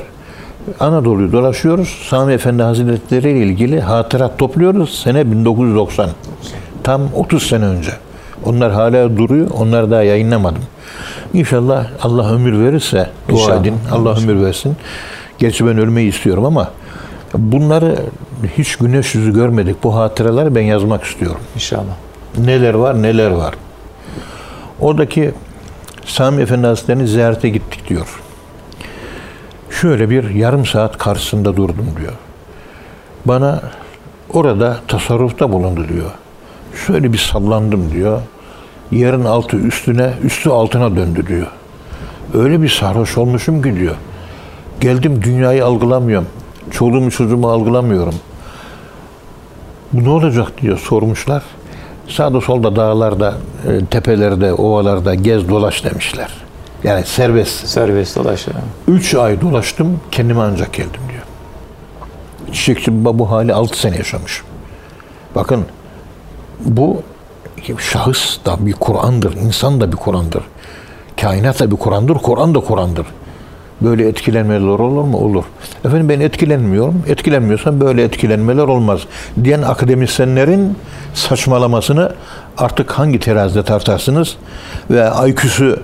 Anadolu'yu 0.80 1.32
dolaşıyoruz. 1.32 1.90
Sami 2.10 2.34
Efendi 2.34 2.64
Hazretleri 2.64 3.32
ile 3.32 3.46
ilgili 3.46 3.82
hatırat 3.82 4.38
topluyoruz. 4.38 5.00
Sene 5.00 5.32
1990. 5.32 6.10
Tam 6.84 7.02
30 7.14 7.44
sene 7.44 7.66
önce. 7.66 7.92
Onlar 8.46 8.72
hala 8.72 9.18
duruyor. 9.18 9.48
Onları 9.60 9.92
daha 9.92 10.04
yayınlamadım. 10.04 10.62
İnşallah 11.40 11.88
Allah 12.02 12.34
ömür 12.34 12.66
verirse 12.66 13.10
dua 13.30 13.38
İnşallah. 13.38 13.62
edin. 13.62 13.76
Allah 13.92 14.18
ömür 14.18 14.46
versin. 14.46 14.76
Gerçi 15.38 15.68
ben 15.68 15.78
ölmeyi 15.78 16.10
istiyorum 16.10 16.46
ama 16.46 16.72
bunları 17.34 17.96
hiç 18.58 18.76
güneş 18.76 19.16
yüzü 19.16 19.34
görmedik. 19.34 19.84
Bu 19.84 19.96
hatıraları 19.96 20.56
ben 20.56 20.62
yazmak 20.62 21.04
istiyorum. 21.04 21.42
İnşallah. 21.56 21.96
Neler 22.38 22.74
var 22.74 23.02
neler 23.02 23.32
var. 23.32 23.54
Oradaki 24.80 25.32
Sami 26.06 26.42
Efendi 26.42 26.68
Hazretleri'ni 26.68 27.08
ziyarete 27.08 27.50
gittik 27.50 27.90
diyor. 27.90 28.22
Şöyle 29.70 30.10
bir 30.10 30.30
yarım 30.30 30.66
saat 30.66 30.98
karşısında 30.98 31.58
durdum 31.58 31.88
diyor. 32.02 32.14
Bana 33.26 33.62
orada 34.34 34.78
tasarrufta 34.88 35.52
bulundu 35.52 35.88
diyor. 35.94 36.12
Şöyle 36.88 37.14
bir 37.14 37.18
sallandım 37.18 37.92
diyor. 37.92 38.22
Yerin 38.92 39.26
altı 39.26 39.58
üstüne, 39.58 40.14
üstü 40.24 40.50
altına 40.50 40.96
döndü 40.96 41.28
diyor. 41.28 41.48
Öyle 42.34 42.62
bir 42.62 42.70
sarhoş 42.70 43.18
olmuşum 43.18 43.62
ki 43.62 43.76
diyor. 43.76 43.96
Geldim 44.82 45.22
dünyayı 45.24 45.66
algılamıyorum. 45.66 46.28
Çoluğumu 46.72 47.12
çocuğumu 47.12 47.50
algılamıyorum. 47.50 48.16
Bu 49.94 50.04
ne 50.04 50.10
olacak 50.10 50.62
diyor 50.62 50.78
sormuşlar. 50.78 51.44
Sağda 52.08 52.42
solda 52.42 52.76
dağlarda, 52.76 53.36
e, 53.68 53.86
tepelerde, 53.86 54.54
ovalarda 54.54 55.16
gez 55.16 55.50
dolaş 55.50 55.84
demişler. 55.84 56.32
Yani 56.84 57.06
serbest. 57.06 57.68
Serbest 57.68 58.16
dolaş. 58.16 58.46
Üç 58.88 59.16
ay 59.16 59.42
dolaştım, 59.42 60.00
kendime 60.12 60.42
ancak 60.42 60.74
geldim 60.74 61.02
diyor. 61.12 61.24
Çiçekçi 62.54 63.06
baba 63.06 63.20
bu 63.20 63.32
hali 63.32 63.54
altı 63.54 63.80
sene 63.80 63.98
yaşamış. 63.98 64.42
Bakın 65.36 65.66
bu 66.60 67.04
şahıs 67.80 68.46
da 68.46 68.66
bir 68.66 68.74
Kur'an'dır, 68.74 69.36
insan 69.36 69.82
da 69.82 69.92
bir 69.92 69.98
Kur'an'dır. 69.98 70.44
Kainat 71.22 71.60
da 71.60 71.72
bir 71.72 71.76
Kur'an'dır, 71.76 72.16
Kur'an 72.16 72.56
da 72.56 72.60
Kur'an'dır. 72.60 73.06
Böyle 73.82 74.08
etkilenmeler 74.08 74.68
olur 74.68 75.04
mu? 75.04 75.18
Olur. 75.18 75.44
Efendim 75.86 76.10
ben 76.10 76.20
etkilenmiyorum. 76.20 77.04
Etkilenmiyorsam 77.08 77.82
böyle 77.82 78.04
etkilenmeler 78.04 78.64
olmaz. 78.64 79.02
Diyen 79.44 79.62
akademisyenlerin 79.62 80.78
saçmalamasını 81.14 82.14
artık 82.58 82.92
hangi 82.92 83.20
terazide 83.20 83.64
tartarsınız? 83.64 84.38
Ve 84.92 85.10
IQ'su 85.28 85.80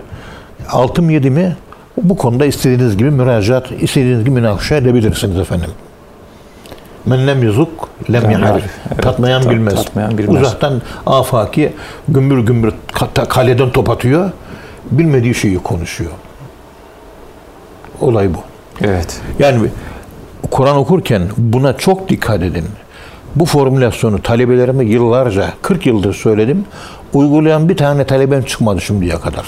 6 0.70 1.02
mı 1.02 1.12
7 1.14 1.30
mi? 1.30 1.56
Bu 1.98 2.18
konuda 2.18 2.46
istediğiniz 2.46 2.98
gibi 2.98 3.12
müracaat, 3.12 3.72
istediğiniz 3.72 4.20
gibi 4.20 4.30
münakaşa 4.30 4.76
edebilirsiniz 4.76 5.40
efendim. 5.40 5.70
Men 7.06 7.28
lem 7.28 7.44
yuzuk 7.44 7.90
lem 8.14 8.30
yarif. 8.32 8.64
Evet, 8.94 9.02
Tatmayan 9.04 9.42
tat- 9.42 9.52
bilmez. 9.52 9.76
tatmayan 9.76 10.18
bilmez. 10.18 10.42
Uzaktan 10.42 10.82
afaki 11.06 11.74
gümbür 12.08 12.38
gümbür 12.40 12.74
ka- 12.94 13.28
kaleden 13.28 13.70
top 13.72 13.90
atıyor. 13.90 14.32
Bilmediği 14.92 15.36
şeyi 15.36 15.58
konuşuyor. 15.60 16.12
Olay 18.02 18.34
bu. 18.34 18.38
Evet. 18.82 19.22
Yani 19.40 19.70
Kur'an 20.52 20.78
okurken 20.78 21.22
buna 21.38 21.78
çok 21.78 22.10
dikkat 22.10 22.44
edin. 22.44 22.66
Bu 23.36 23.46
formülasyonu 23.46 24.22
talebelerime 24.22 24.86
yıllarca, 24.86 25.50
40 25.62 25.86
yıldır 25.86 26.14
söyledim. 26.14 26.66
Uygulayan 27.14 27.70
bir 27.70 27.78
tane 27.78 28.04
talebem 28.06 28.44
çıkmadı 28.44 28.82
şimdiye 28.82 29.20
kadar. 29.20 29.46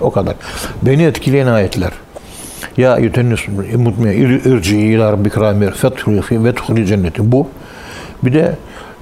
O 0.00 0.10
kadar. 0.10 0.34
Beni 0.82 1.02
etkileyen 1.04 1.46
ayetler. 1.46 1.90
Ya 2.76 2.96
yütennis 2.96 3.40
mutmiye 3.76 4.14
irci 4.16 4.78
ila 4.78 5.12
rabbik 5.12 5.38
ramir 5.38 5.70
fethulü 5.70 6.44
ve 6.44 6.52
tuhli 6.52 6.86
cenneti. 6.86 7.32
Bu. 7.32 7.48
Bir 8.22 8.32
de 8.32 8.56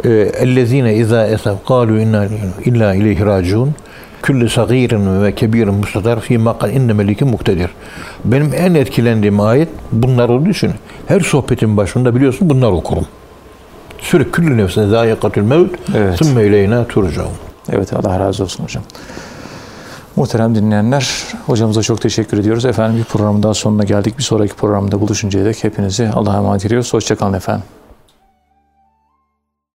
e, 0.04 0.11
ellezine 0.11 0.94
izâ 0.94 1.26
esef 1.26 1.66
kâlu 1.66 2.00
inna 2.00 2.26
illa 2.64 2.94
ileyhi 2.94 3.26
raciun 3.26 3.74
külle 4.22 4.48
sagirin 4.48 5.22
ve 5.22 5.34
kebirin 5.34 5.74
mustadar 5.74 6.20
fi 6.20 6.38
makal 6.38 6.70
inne 6.72 6.92
meliki 6.92 7.24
muktedir. 7.24 7.70
Benim 8.24 8.52
en 8.57 8.74
etkilendiğim 8.74 9.40
ayet 9.40 9.68
bunlar 9.92 10.28
olduğu 10.28 10.50
için 10.50 10.70
her 11.09 11.20
sohbetin 11.20 11.76
başında 11.76 12.14
biliyorsun 12.14 12.50
bunlar 12.50 12.70
okurum. 12.70 13.07
Sürekli 13.98 14.32
küllü 14.32 14.57
nefsine 14.57 14.86
zâyekatül 14.86 15.42
mevt 15.42 15.70
Evet. 15.96 16.18
sümme 16.18 16.46
ileyna 16.46 16.86
turcaun. 16.86 17.32
Evet 17.72 17.92
Allah 17.92 18.20
razı 18.20 18.42
olsun 18.42 18.64
hocam. 18.64 18.82
Muhterem 20.17 20.55
dinleyenler, 20.55 21.25
hocamıza 21.47 21.83
çok 21.83 22.01
teşekkür 22.01 22.39
ediyoruz. 22.39 22.64
Efendim 22.64 22.99
bir 22.99 23.05
programın 23.05 23.43
daha 23.43 23.55
sonuna 23.55 23.85
geldik. 23.85 24.19
Bir 24.19 24.23
sonraki 24.23 24.55
programda 24.55 25.01
buluşuncaya 25.01 25.45
dek 25.45 25.64
hepinizi 25.64 26.09
Allah'a 26.09 26.37
emanet 26.37 26.67
ediyoruz. 26.67 26.93
Hoşçakalın 26.93 27.33
efendim. 27.33 27.64